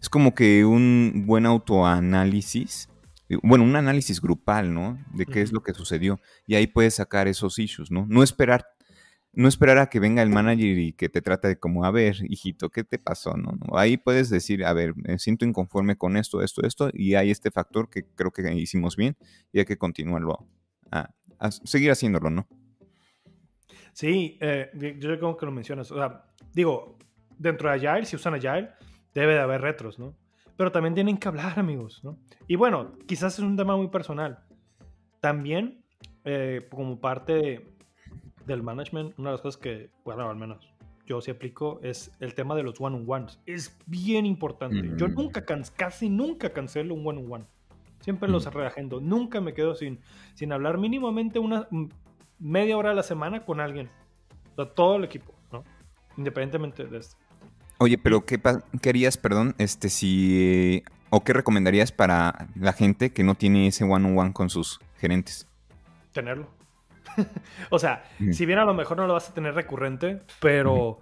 Es 0.00 0.08
como 0.08 0.34
que 0.34 0.64
un 0.64 1.24
buen 1.26 1.46
autoanálisis, 1.46 2.88
eh, 3.28 3.38
bueno, 3.42 3.64
un 3.64 3.76
análisis 3.76 4.20
grupal, 4.20 4.74
¿no? 4.74 4.98
De 5.14 5.26
qué 5.26 5.40
es 5.42 5.52
lo 5.52 5.62
que 5.62 5.72
sucedió. 5.74 6.20
Y 6.46 6.56
ahí 6.56 6.66
puedes 6.66 6.94
sacar 6.94 7.26
esos 7.28 7.58
issues, 7.58 7.90
¿no? 7.90 8.06
No 8.08 8.22
esperar, 8.22 8.66
no 9.34 9.48
esperar 9.48 9.78
a 9.78 9.88
que 9.88 9.98
venga 9.98 10.22
el 10.22 10.28
manager 10.28 10.78
y 10.78 10.92
que 10.92 11.08
te 11.08 11.22
trate 11.22 11.48
de 11.48 11.58
como, 11.58 11.84
a 11.84 11.90
ver, 11.90 12.16
hijito, 12.28 12.70
¿qué 12.70 12.84
te 12.84 12.98
pasó? 12.98 13.36
No, 13.36 13.56
Ahí 13.74 13.96
puedes 13.96 14.28
decir, 14.28 14.64
a 14.64 14.72
ver, 14.72 14.94
me 14.96 15.18
siento 15.18 15.44
inconforme 15.44 15.96
con 15.96 16.16
esto, 16.16 16.42
esto, 16.42 16.62
esto, 16.62 16.90
y 16.92 17.14
hay 17.14 17.30
este 17.30 17.50
factor 17.50 17.88
que 17.88 18.04
creo 18.14 18.30
que 18.30 18.52
hicimos 18.54 18.96
bien 18.96 19.16
y 19.52 19.60
hay 19.60 19.64
que 19.64 19.78
continuarlo, 19.78 20.46
a, 20.90 21.10
seguir 21.50 21.90
haciéndolo, 21.90 22.30
¿no? 22.30 22.46
Sí, 23.94 24.38
eh, 24.40 24.70
yo 24.74 25.16
creo 25.18 25.36
que 25.36 25.46
lo 25.46 25.52
mencionas. 25.52 25.90
O 25.90 25.96
sea, 25.96 26.24
digo, 26.52 26.98
dentro 27.38 27.68
de 27.68 27.76
Agile, 27.76 28.06
si 28.06 28.16
usan 28.16 28.34
Agile, 28.34 28.70
debe 29.14 29.34
de 29.34 29.40
haber 29.40 29.60
retros, 29.60 29.98
¿no? 29.98 30.14
Pero 30.56 30.70
también 30.70 30.94
tienen 30.94 31.18
que 31.18 31.28
hablar, 31.28 31.58
amigos, 31.58 32.00
¿no? 32.04 32.18
Y 32.46 32.56
bueno, 32.56 32.92
quizás 33.06 33.34
es 33.34 33.40
un 33.40 33.56
tema 33.56 33.76
muy 33.76 33.88
personal. 33.88 34.44
También, 35.20 35.84
eh, 36.24 36.68
como 36.70 37.00
parte 37.00 37.71
del 38.46 38.62
management, 38.62 39.18
una 39.18 39.30
de 39.30 39.34
las 39.34 39.40
cosas 39.40 39.60
que, 39.60 39.90
bueno, 40.04 40.28
al 40.28 40.36
menos 40.36 40.72
yo 41.06 41.20
sí 41.20 41.30
aplico 41.30 41.80
es 41.82 42.12
el 42.20 42.34
tema 42.34 42.54
de 42.54 42.62
los 42.62 42.80
one-on-ones. 42.80 43.40
Es 43.46 43.76
bien 43.86 44.26
importante. 44.26 44.92
Yo 44.96 45.08
nunca, 45.08 45.44
casi 45.76 46.08
nunca 46.08 46.52
cancelo 46.52 46.94
un 46.94 47.06
one-on-one. 47.06 47.44
Siempre 48.00 48.28
los 48.28 48.52
reagendo. 48.52 49.00
Nunca 49.00 49.40
me 49.40 49.54
quedo 49.54 49.74
sin, 49.74 50.00
sin 50.34 50.52
hablar 50.52 50.78
mínimamente 50.78 51.38
una 51.38 51.68
media 52.38 52.76
hora 52.76 52.90
a 52.90 52.94
la 52.94 53.02
semana 53.02 53.44
con 53.44 53.60
alguien. 53.60 53.90
todo 54.74 54.96
el 54.96 55.04
equipo, 55.04 55.34
¿no? 55.52 55.64
Independientemente 56.16 56.84
de 56.84 56.98
esto. 56.98 57.16
Oye, 57.78 57.98
pero 57.98 58.24
¿qué 58.24 58.40
querías, 58.80 59.16
perdón, 59.16 59.54
este, 59.58 59.88
si, 59.88 60.84
o 61.10 61.24
qué 61.24 61.32
recomendarías 61.32 61.90
para 61.90 62.48
la 62.54 62.72
gente 62.72 63.12
que 63.12 63.24
no 63.24 63.34
tiene 63.34 63.66
ese 63.66 63.84
one-on-one 63.84 64.32
con 64.32 64.50
sus 64.50 64.78
gerentes? 64.98 65.48
Tenerlo. 66.12 66.48
o 67.70 67.78
sea, 67.78 68.04
si 68.32 68.46
bien 68.46 68.58
a 68.58 68.64
lo 68.64 68.74
mejor 68.74 68.96
no 68.96 69.06
lo 69.06 69.14
vas 69.14 69.30
a 69.30 69.34
tener 69.34 69.54
recurrente, 69.54 70.22
pero 70.40 71.00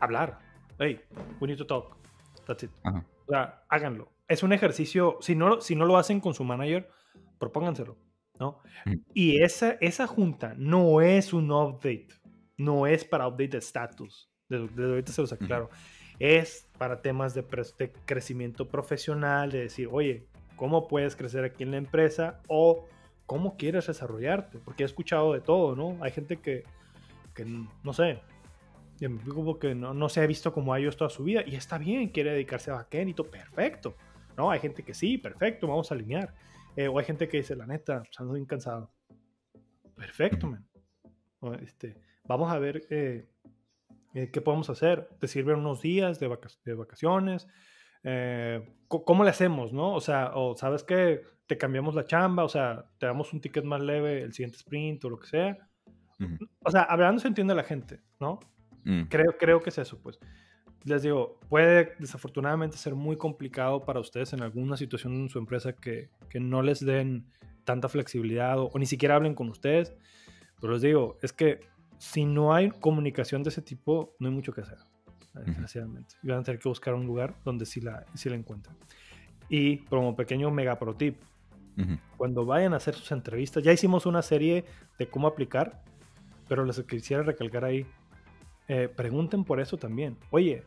hablar. 0.00 0.38
Hey, 0.78 1.00
we 1.40 1.48
need 1.48 1.58
to 1.58 1.66
talk. 1.66 1.96
That's 2.46 2.64
it. 2.64 2.70
O 2.84 3.30
sea, 3.30 3.62
háganlo. 3.68 4.12
Es 4.28 4.42
un 4.42 4.52
ejercicio, 4.52 5.18
si 5.20 5.34
no, 5.34 5.60
si 5.60 5.76
no 5.76 5.86
lo 5.86 5.96
hacen 5.96 6.20
con 6.20 6.34
su 6.34 6.44
manager, 6.44 6.88
propónganselo, 7.38 7.96
¿no? 8.38 8.60
Y 9.14 9.42
esa, 9.42 9.72
esa 9.80 10.06
junta 10.06 10.54
no 10.56 11.00
es 11.00 11.32
un 11.32 11.50
update, 11.50 12.08
no 12.56 12.86
es 12.86 13.04
para 13.04 13.28
update 13.28 13.48
de 13.48 13.58
status, 13.58 14.30
de, 14.48 14.68
de 14.68 14.84
ahorita 14.84 15.12
se 15.12 15.20
los 15.20 15.32
aclaro. 15.32 15.70
Es 16.18 16.68
para 16.78 17.02
temas 17.02 17.34
de, 17.34 17.42
de 17.78 17.92
crecimiento 18.04 18.68
profesional, 18.68 19.50
de 19.50 19.60
decir, 19.60 19.88
oye, 19.90 20.26
¿cómo 20.56 20.88
puedes 20.88 21.14
crecer 21.14 21.44
aquí 21.44 21.62
en 21.62 21.72
la 21.72 21.76
empresa? 21.76 22.40
O 22.48 22.86
cómo 23.26 23.56
quieres 23.56 23.86
desarrollarte, 23.86 24.58
porque 24.58 24.84
he 24.84 24.86
escuchado 24.86 25.32
de 25.32 25.40
todo, 25.40 25.76
¿no? 25.76 26.02
Hay 26.02 26.12
gente 26.12 26.38
que, 26.38 26.64
que 27.34 27.44
no 27.44 27.92
sé, 27.92 28.20
como 29.28 29.58
que 29.58 29.74
no, 29.74 29.92
no, 29.92 30.08
se 30.08 30.20
ha 30.20 30.26
visto 30.26 30.52
como 30.52 30.72
a 30.72 30.78
ellos 30.78 30.96
toda 30.96 31.10
su 31.10 31.24
vida 31.24 31.42
y 31.46 31.56
está 31.56 31.76
bien, 31.78 32.08
quiere 32.08 32.32
dedicarse 32.32 32.70
a 32.70 32.74
backend 32.74 33.10
y 33.10 33.14
todo, 33.14 33.30
perfecto, 33.30 33.94
¿no? 34.36 34.50
Hay 34.50 34.60
gente 34.60 34.82
que 34.82 34.94
sí, 34.94 35.18
perfecto, 35.18 35.66
vamos 35.66 35.90
a 35.90 35.94
alinear. 35.94 36.34
Eh, 36.76 36.88
o 36.88 36.98
hay 36.98 37.06
gente 37.06 37.26
que 37.26 37.38
dice, 37.38 37.56
la 37.56 37.66
neta, 37.66 38.02
pues, 38.02 38.20
ando 38.20 38.34
bien 38.34 38.46
cansado. 38.46 38.90
Perfecto, 39.94 40.46
man. 40.46 40.66
Este, 41.62 41.96
vamos 42.24 42.52
a 42.52 42.58
ver 42.58 42.86
eh, 42.90 43.28
eh, 44.14 44.30
qué 44.30 44.40
podemos 44.42 44.68
hacer. 44.68 45.08
Te 45.18 45.26
sirven 45.26 45.58
unos 45.58 45.80
días 45.80 46.20
de, 46.20 46.28
vacaciones. 46.28 47.48
¿Cómo 48.88 49.24
le 49.24 49.30
hacemos, 49.30 49.72
no? 49.72 49.94
O 49.94 50.00
sea, 50.00 50.32
o 50.34 50.54
sabes 50.54 50.84
que 50.84 51.22
te 51.46 51.56
cambiamos 51.56 51.94
la 51.94 52.04
chamba, 52.04 52.44
o 52.44 52.48
sea, 52.48 52.86
te 52.98 53.06
damos 53.06 53.32
un 53.32 53.40
ticket 53.40 53.64
más 53.64 53.80
leve 53.80 54.22
el 54.22 54.32
siguiente 54.32 54.58
sprint 54.58 55.04
o 55.04 55.10
lo 55.10 55.18
que 55.18 55.26
sea. 55.26 55.58
O 56.64 56.70
sea, 56.70 56.82
hablando 56.82 57.20
se 57.20 57.28
entiende 57.28 57.54
la 57.54 57.62
gente, 57.62 58.00
¿no? 58.18 58.40
Mm. 58.84 59.02
Creo, 59.02 59.36
creo 59.38 59.60
que 59.60 59.70
es 59.70 59.78
eso, 59.78 60.00
pues. 60.02 60.18
Les 60.84 61.02
digo, 61.02 61.40
puede 61.48 61.94
desafortunadamente 61.98 62.76
ser 62.76 62.94
muy 62.94 63.16
complicado 63.16 63.84
para 63.84 64.00
ustedes 64.00 64.32
en 64.32 64.42
alguna 64.42 64.76
situación 64.76 65.14
en 65.14 65.28
su 65.28 65.38
empresa 65.38 65.74
que, 65.74 66.10
que 66.30 66.40
no 66.40 66.62
les 66.62 66.84
den 66.84 67.26
tanta 67.64 67.88
flexibilidad 67.88 68.58
o, 68.58 68.70
ni 68.78 68.86
siquiera 68.86 69.16
hablen 69.16 69.34
con 69.34 69.48
ustedes. 69.50 69.92
Pero 70.60 70.72
les 70.72 70.82
digo, 70.82 71.18
es 71.22 71.32
que 71.32 71.60
si 71.98 72.24
no 72.24 72.54
hay 72.54 72.70
comunicación 72.70 73.42
de 73.42 73.50
ese 73.50 73.62
tipo, 73.62 74.14
no 74.18 74.28
hay 74.28 74.34
mucho 74.34 74.52
que 74.52 74.62
hacer, 74.62 74.78
desgraciadamente. 75.34 76.14
Y 76.22 76.28
van 76.28 76.38
a 76.38 76.42
tener 76.42 76.60
que 76.60 76.68
buscar 76.68 76.94
un 76.94 77.06
lugar 77.06 77.34
donde 77.44 77.66
sí 77.66 77.80
la, 77.80 78.06
sí 78.14 78.30
la 78.30 78.36
encuentren. 78.36 78.76
Y 79.48 79.78
como 79.78 80.16
pequeño 80.16 80.50
mega 80.50 80.78
pro 80.78 80.94
tip, 80.94 81.20
cuando 82.16 82.46
vayan 82.46 82.72
a 82.72 82.76
hacer 82.76 82.94
sus 82.94 83.12
entrevistas, 83.12 83.62
ya 83.62 83.72
hicimos 83.72 84.06
una 84.06 84.22
serie 84.22 84.64
de 84.98 85.08
cómo 85.08 85.26
aplicar, 85.26 85.82
pero 86.48 86.64
les 86.64 86.82
quisiera 86.84 87.22
recalcar 87.22 87.64
ahí, 87.64 87.86
eh, 88.68 88.88
pregunten 88.88 89.44
por 89.44 89.60
eso 89.60 89.76
también. 89.76 90.16
Oye, 90.30 90.62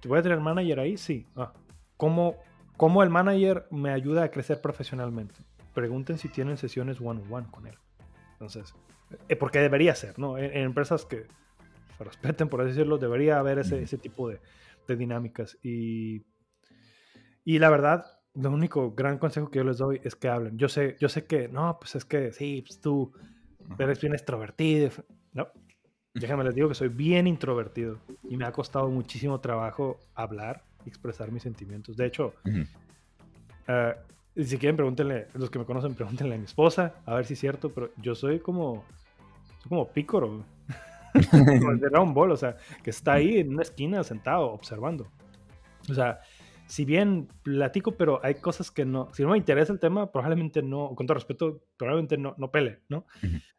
¿te 0.00 0.08
voy 0.08 0.18
a 0.18 0.22
tener 0.22 0.40
manager 0.40 0.80
ahí? 0.80 0.96
Sí. 0.96 1.26
Ah, 1.36 1.52
¿cómo, 1.96 2.36
¿Cómo 2.76 3.02
el 3.02 3.10
manager 3.10 3.66
me 3.70 3.90
ayuda 3.90 4.24
a 4.24 4.30
crecer 4.30 4.60
profesionalmente? 4.60 5.34
Pregunten 5.74 6.18
si 6.18 6.28
tienen 6.28 6.56
sesiones 6.56 7.00
one-on-one 7.00 7.48
con 7.50 7.66
él. 7.66 7.76
Entonces, 8.32 8.74
eh, 9.28 9.36
porque 9.36 9.60
debería 9.60 9.94
ser, 9.94 10.18
¿no? 10.18 10.38
En, 10.38 10.56
empresas 10.56 11.04
que 11.04 11.26
se 11.96 12.04
respeten, 12.04 12.48
por 12.48 12.60
así 12.60 12.70
decirlo, 12.70 12.98
debería 12.98 13.38
haber 13.38 13.58
ese, 13.58 13.82
ese 13.82 13.98
tipo 13.98 14.28
de, 14.28 14.40
de 14.88 14.96
dinámicas. 14.96 15.56
Y, 15.62 16.24
y 17.44 17.58
la 17.58 17.70
verdad, 17.70 18.06
lo 18.34 18.50
único 18.50 18.92
gran 18.92 19.18
consejo 19.18 19.50
que 19.50 19.58
yo 19.58 19.64
les 19.64 19.78
doy 19.78 20.00
es 20.02 20.16
que 20.16 20.28
hablen. 20.28 20.58
Yo 20.58 20.68
sé, 20.68 20.96
yo 21.00 21.08
sé 21.08 21.24
que, 21.24 21.48
no, 21.48 21.78
pues 21.78 21.94
es 21.94 22.04
que 22.04 22.32
sí, 22.32 22.62
pues 22.66 22.80
tú 22.80 23.12
eres 23.78 24.00
bien 24.00 24.12
extrovertido. 24.12 24.90
No, 25.32 25.48
déjame 26.14 26.44
les 26.44 26.54
digo 26.54 26.68
que 26.68 26.74
soy 26.74 26.88
bien 26.88 27.26
introvertido 27.26 27.98
y 28.28 28.36
me 28.36 28.44
ha 28.44 28.52
costado 28.52 28.88
muchísimo 28.88 29.40
trabajo 29.40 29.98
hablar 30.14 30.64
y 30.84 30.88
expresar 30.88 31.30
mis 31.30 31.42
sentimientos. 31.42 31.96
De 31.96 32.06
hecho, 32.06 32.34
uh, 33.68 34.42
si 34.42 34.58
quieren 34.58 34.76
pregúntenle, 34.76 35.28
los 35.34 35.48
que 35.48 35.58
me 35.58 35.64
conocen, 35.64 35.94
pregúntenle 35.94 36.34
a 36.34 36.38
mi 36.38 36.44
esposa, 36.44 36.94
a 37.06 37.14
ver 37.14 37.26
si 37.26 37.34
es 37.34 37.40
cierto, 37.40 37.72
pero 37.72 37.90
yo 38.02 38.14
soy 38.14 38.40
como, 38.40 38.84
soy 39.60 39.68
como 39.68 39.88
pícoro, 39.88 40.44
como 41.30 41.70
el 41.70 41.78
de 41.78 41.88
Dragon 41.88 42.12
Ball, 42.12 42.32
o 42.32 42.36
sea, 42.36 42.56
que 42.82 42.90
está 42.90 43.14
ahí 43.14 43.38
en 43.38 43.50
una 43.50 43.62
esquina 43.62 44.02
sentado, 44.02 44.50
observando. 44.50 45.08
O 45.88 45.94
sea, 45.94 46.20
si 46.66 46.84
bien 46.84 47.28
platico, 47.42 47.92
pero 47.92 48.20
hay 48.22 48.36
cosas 48.36 48.70
que 48.70 48.84
no, 48.84 49.12
si 49.12 49.22
no 49.22 49.30
me 49.30 49.38
interesa 49.38 49.72
el 49.72 49.80
tema, 49.80 50.10
probablemente 50.10 50.62
no, 50.62 50.94
con 50.94 51.06
todo 51.06 51.14
respeto, 51.14 51.62
probablemente 51.76 52.16
no, 52.16 52.34
no 52.38 52.50
pele, 52.50 52.80
¿no? 52.88 53.06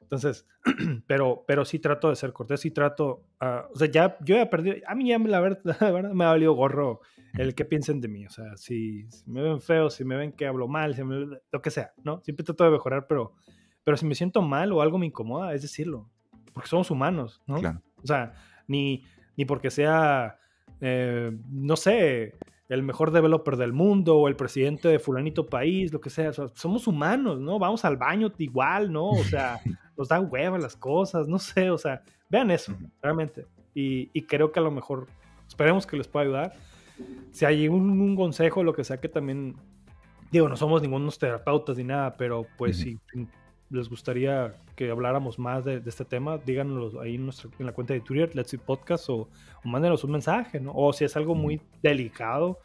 Entonces, 0.01 0.47
pero, 1.07 1.43
pero 1.47 1.65
sí 1.65 1.79
trato 1.79 2.09
de 2.09 2.15
ser 2.15 2.31
cortés, 2.33 2.61
sí 2.61 2.71
trato, 2.71 3.23
uh, 3.41 3.71
o 3.73 3.77
sea, 3.77 3.89
ya, 3.89 4.17
yo 4.21 4.37
he 4.37 4.45
perdido, 4.45 4.77
a 4.87 4.95
mí 4.95 5.09
ya 5.09 5.19
la 5.19 5.39
verdad, 5.39 5.61
la 5.81 5.91
verdad 5.91 6.11
me 6.11 6.25
ha 6.25 6.29
valido 6.29 6.53
gorro 6.53 7.01
el 7.33 7.53
que 7.53 7.65
piensen 7.65 7.99
de 8.01 8.07
mí, 8.07 8.25
o 8.25 8.29
sea, 8.29 8.55
si, 8.55 9.07
me 9.25 9.41
ven 9.41 9.59
feo, 9.59 9.89
si 9.89 10.05
me 10.05 10.15
ven 10.15 10.31
que 10.31 10.47
hablo 10.47 10.67
mal, 10.67 10.95
si 10.95 11.01
lo 11.03 11.61
que 11.61 11.71
sea, 11.71 11.93
¿no? 12.03 12.21
Siempre 12.23 12.45
trato 12.45 12.63
de 12.63 12.71
mejorar, 12.71 13.07
pero, 13.07 13.33
pero 13.83 13.97
si 13.97 14.05
me 14.05 14.15
siento 14.15 14.41
mal 14.41 14.71
o 14.71 14.81
algo 14.81 14.97
me 14.97 15.05
incomoda, 15.05 15.53
es 15.53 15.61
decirlo, 15.61 16.09
porque 16.53 16.69
somos 16.69 16.89
humanos, 16.91 17.41
¿no? 17.45 17.59
Claro. 17.59 17.81
O 18.01 18.07
sea, 18.07 18.33
ni, 18.67 19.03
ni 19.35 19.45
porque 19.45 19.69
sea, 19.69 20.39
eh, 20.79 21.35
no 21.49 21.75
sé, 21.75 22.35
el 22.69 22.83
mejor 22.83 23.11
developer 23.11 23.57
del 23.57 23.73
mundo 23.73 24.17
o 24.17 24.27
el 24.27 24.35
presidente 24.35 24.87
de 24.87 24.99
fulanito 24.99 25.45
país, 25.47 25.93
lo 25.93 26.01
que 26.01 26.09
sea. 26.09 26.31
somos 26.33 26.87
humanos, 26.87 27.39
¿no? 27.39 27.59
Vamos 27.59 27.85
al 27.85 27.97
baño 27.97 28.31
igual, 28.37 28.91
¿no? 28.91 29.09
O 29.09 29.23
sea, 29.23 29.59
nos 29.97 30.07
da 30.07 30.19
hueva 30.19 30.57
las 30.57 30.75
cosas, 30.75 31.27
no 31.27 31.37
sé, 31.37 31.69
o 31.69 31.77
sea, 31.77 32.01
vean 32.29 32.51
eso, 32.51 32.75
realmente. 33.01 33.45
Y, 33.73 34.21
creo 34.23 34.51
que 34.51 34.59
a 34.59 34.63
lo 34.63 34.71
mejor, 34.71 35.07
esperemos 35.47 35.85
que 35.85 35.97
les 35.97 36.07
pueda 36.07 36.25
ayudar. 36.25 36.53
Si 37.31 37.43
hay 37.43 37.67
un, 37.67 38.15
consejo, 38.15 38.63
lo 38.63 38.73
que 38.73 38.85
sea 38.85 39.01
que 39.01 39.09
también, 39.09 39.57
digo, 40.31 40.47
no 40.47 40.55
somos 40.55 40.81
ningunos 40.81 41.19
terapeutas 41.19 41.77
ni 41.77 41.83
nada, 41.83 42.15
pero 42.15 42.47
pues 42.57 42.77
si 42.77 42.97
les 43.69 43.89
gustaría 43.89 44.55
que 44.75 44.89
habláramos 44.89 45.39
más 45.39 45.65
de, 45.65 45.81
este 45.85 46.05
tema, 46.05 46.37
díganos 46.37 46.95
ahí 46.95 47.15
en, 47.15 47.29
en, 47.59 47.65
la 47.65 47.73
cuenta 47.73 47.93
de 47.93 48.01
Twitter, 48.01 48.35
Let's 48.35 48.51
See 48.51 48.59
Podcast, 48.59 49.09
o, 49.09 49.27
o, 49.63 49.67
mándenos 49.67 50.03
un 50.03 50.11
mensaje, 50.11 50.59
¿no? 50.59 50.71
O 50.75 50.93
si 50.93 51.05
es 51.05 51.15
algo 51.15 51.35
muy 51.35 51.61
delicado, 51.81 52.59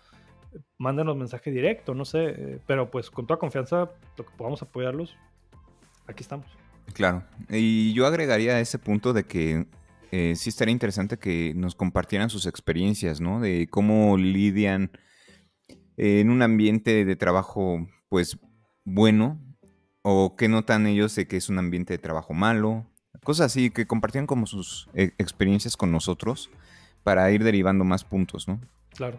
mándenos 0.78 1.16
mensaje 1.16 1.50
directo, 1.50 1.94
no 1.94 2.04
sé, 2.04 2.34
eh, 2.36 2.58
pero 2.66 2.90
pues 2.90 3.10
con 3.10 3.26
toda 3.26 3.38
confianza, 3.38 3.90
lo 4.16 4.26
que 4.26 4.36
podamos 4.36 4.62
apoyarlos, 4.62 5.16
aquí 6.06 6.22
estamos. 6.22 6.46
Claro, 6.92 7.24
y 7.48 7.92
yo 7.92 8.06
agregaría 8.06 8.54
a 8.54 8.60
ese 8.60 8.78
punto 8.78 9.12
de 9.12 9.24
que 9.24 9.66
eh, 10.10 10.34
sí 10.36 10.48
estaría 10.48 10.72
interesante 10.72 11.18
que 11.18 11.52
nos 11.54 11.74
compartieran 11.74 12.30
sus 12.30 12.46
experiencias, 12.46 13.20
¿no? 13.20 13.40
De 13.40 13.68
cómo 13.70 14.16
lidian 14.16 14.90
en 15.96 16.30
un 16.30 16.42
ambiente 16.42 17.04
de 17.04 17.16
trabajo, 17.16 17.86
pues, 18.08 18.38
bueno, 18.84 19.38
o 20.02 20.36
qué 20.36 20.48
notan 20.48 20.86
ellos 20.86 21.14
de 21.14 21.26
que 21.26 21.36
es 21.36 21.48
un 21.48 21.58
ambiente 21.58 21.94
de 21.94 21.98
trabajo 21.98 22.34
malo, 22.34 22.86
cosas 23.22 23.46
así, 23.46 23.70
que 23.70 23.86
compartieran 23.86 24.26
como 24.26 24.46
sus 24.46 24.88
eh, 24.94 25.12
experiencias 25.18 25.76
con 25.76 25.92
nosotros 25.92 26.50
para 27.02 27.30
ir 27.30 27.44
derivando 27.44 27.84
más 27.84 28.04
puntos, 28.04 28.48
¿no? 28.48 28.60
Claro. 28.94 29.18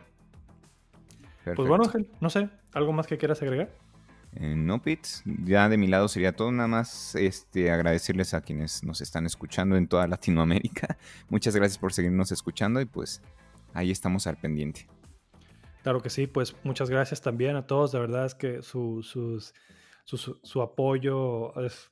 Pues 1.43 1.67
bueno, 1.67 1.83
Ángel, 1.85 2.07
no 2.19 2.29
sé, 2.29 2.49
¿algo 2.73 2.93
más 2.93 3.07
que 3.07 3.17
quieras 3.17 3.41
agregar? 3.41 3.71
Eh, 4.33 4.55
no, 4.55 4.81
Pits, 4.81 5.23
ya 5.25 5.67
de 5.67 5.77
mi 5.77 5.87
lado 5.87 6.07
sería 6.07 6.35
todo, 6.35 6.51
nada 6.51 6.67
más 6.67 7.15
este, 7.15 7.71
agradecerles 7.71 8.33
a 8.33 8.41
quienes 8.41 8.83
nos 8.83 9.01
están 9.01 9.25
escuchando 9.25 9.75
en 9.75 9.87
toda 9.87 10.07
Latinoamérica. 10.07 10.97
Muchas 11.29 11.55
gracias 11.55 11.77
por 11.77 11.93
seguirnos 11.93 12.31
escuchando 12.31 12.79
y 12.79 12.85
pues 12.85 13.21
ahí 13.73 13.91
estamos 13.91 14.27
al 14.27 14.37
pendiente. 14.37 14.87
Claro 15.83 16.01
que 16.01 16.11
sí, 16.11 16.27
pues 16.27 16.55
muchas 16.63 16.91
gracias 16.91 17.21
también 17.21 17.55
a 17.55 17.65
todos, 17.65 17.91
de 17.91 17.97
verdad 17.97 18.27
es 18.27 18.35
que 18.35 18.61
su, 18.61 19.01
sus 19.01 19.55
su, 20.05 20.61
apoyo 20.61 21.59
es 21.63 21.91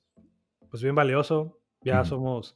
pues 0.69 0.83
bien 0.83 0.95
valioso. 0.95 1.59
Ya 1.81 2.03
somos, 2.03 2.55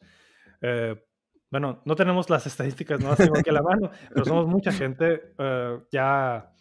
eh, 0.61 1.01
bueno, 1.49 1.81
no 1.85 1.95
tenemos 1.95 2.29
las 2.29 2.45
estadísticas, 2.45 2.99
no 2.99 3.09
las 3.09 3.17
tengo 3.17 3.37
aquí 3.37 3.49
a 3.49 3.53
la 3.53 3.61
mano, 3.61 3.89
pero 4.09 4.25
somos 4.25 4.47
mucha 4.47 4.71
gente, 4.71 5.33
eh, 5.37 5.79
ya, 5.91 6.51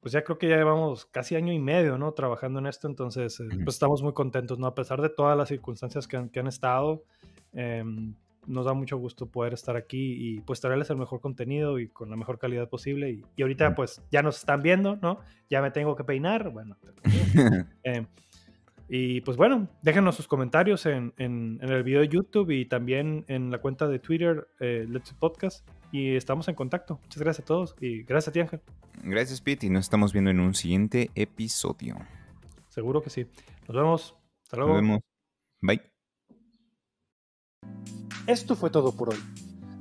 pues 0.00 0.12
ya 0.12 0.24
creo 0.24 0.38
que 0.38 0.48
ya 0.48 0.56
llevamos 0.56 1.04
casi 1.06 1.36
año 1.36 1.52
y 1.52 1.58
medio, 1.58 1.98
¿no? 1.98 2.12
Trabajando 2.12 2.60
en 2.60 2.66
esto, 2.66 2.88
entonces, 2.88 3.40
eh, 3.40 3.48
pues 3.64 3.76
estamos 3.76 4.02
muy 4.02 4.14
contentos, 4.14 4.58
¿no? 4.58 4.66
A 4.66 4.74
pesar 4.74 5.02
de 5.02 5.10
todas 5.10 5.36
las 5.36 5.48
circunstancias 5.48 6.08
que 6.08 6.16
han, 6.16 6.30
que 6.30 6.40
han 6.40 6.46
estado, 6.46 7.04
em, 7.52 8.14
nos 8.46 8.64
da 8.64 8.72
mucho 8.72 8.96
gusto 8.96 9.26
poder 9.26 9.52
estar 9.52 9.76
aquí 9.76 10.14
y 10.16 10.40
pues 10.40 10.60
traerles 10.60 10.88
el 10.88 10.96
mejor 10.96 11.20
contenido 11.20 11.78
y 11.78 11.88
con 11.88 12.08
la 12.08 12.16
mejor 12.16 12.38
calidad 12.38 12.70
posible. 12.70 13.10
Y, 13.10 13.24
y 13.36 13.42
ahorita 13.42 13.74
pues 13.74 14.00
ya 14.10 14.22
nos 14.22 14.38
están 14.38 14.62
viendo, 14.62 14.96
¿no? 15.02 15.18
Ya 15.50 15.60
me 15.60 15.70
tengo 15.70 15.94
que 15.94 16.04
peinar, 16.04 16.48
bueno. 16.50 16.78
y 18.88 19.20
pues 19.20 19.36
bueno, 19.36 19.68
déjenos 19.82 20.16
sus 20.16 20.26
comentarios 20.26 20.86
en, 20.86 21.12
en, 21.18 21.58
el 21.60 21.82
video 21.82 22.00
de 22.00 22.08
YouTube 22.08 22.50
y 22.50 22.64
también 22.64 23.24
en 23.28 23.50
la 23.50 23.58
cuenta 23.58 23.86
de 23.86 23.98
Twitter, 23.98 24.48
eh, 24.60 24.86
Let's 24.88 25.12
Podcast. 25.12 25.68
Y 25.92 26.16
estamos 26.16 26.48
en 26.48 26.54
contacto. 26.54 26.98
Muchas 27.02 27.22
gracias 27.22 27.44
a 27.44 27.46
todos 27.46 27.74
y 27.80 28.02
gracias 28.02 28.28
a 28.28 28.32
ti, 28.32 28.40
Ángel. 28.40 28.60
Gracias, 29.02 29.40
Pete. 29.40 29.66
Y 29.66 29.70
nos 29.70 29.84
estamos 29.84 30.12
viendo 30.12 30.30
en 30.30 30.40
un 30.40 30.54
siguiente 30.54 31.10
episodio. 31.14 31.96
Seguro 32.68 33.02
que 33.02 33.10
sí. 33.10 33.26
Nos 33.66 33.76
vemos. 33.76 34.16
Hasta 34.44 34.56
luego. 34.56 34.72
Nos 34.74 34.82
vemos. 34.82 35.00
Bye. 35.60 35.82
Esto 38.26 38.56
fue 38.56 38.70
todo 38.70 38.96
por 38.96 39.10
hoy. 39.10 39.18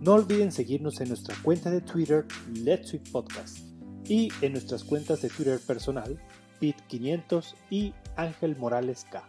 No 0.01 0.13
olviden 0.13 0.51
seguirnos 0.51 1.01
en 1.01 1.09
nuestra 1.09 1.35
cuenta 1.41 1.71
de 1.71 1.81
Twitter, 1.81 2.25
Let's 2.53 2.95
Podcast, 3.11 3.59
y 4.05 4.29
en 4.41 4.53
nuestras 4.53 4.83
cuentas 4.83 5.21
de 5.21 5.29
Twitter 5.29 5.59
personal, 5.65 6.21
Pit500 6.59 7.55
y 7.69 7.93
Ángel 8.15 8.55
Morales 8.57 9.05
K. 9.09 9.23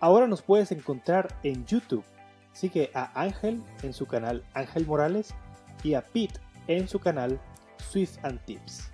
Ahora 0.00 0.26
nos 0.26 0.42
puedes 0.42 0.72
encontrar 0.72 1.34
en 1.42 1.64
YouTube. 1.66 2.04
Sigue 2.52 2.90
a 2.94 3.20
Ángel 3.20 3.62
en 3.82 3.92
su 3.92 4.06
canal 4.06 4.44
Ángel 4.54 4.86
Morales 4.86 5.34
y 5.82 5.94
a 5.94 6.02
Pit 6.02 6.32
en 6.68 6.88
su 6.88 6.98
canal 6.98 7.40
Swift 7.90 8.18
and 8.22 8.40
Tips. 8.44 8.90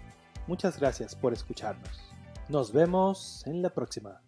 Muchas 0.46 0.78
gracias 0.78 1.14
por 1.14 1.32
escucharnos. 1.32 2.00
Nos 2.48 2.72
vemos 2.72 3.46
en 3.46 3.62
la 3.62 3.70
próxima. 3.70 4.20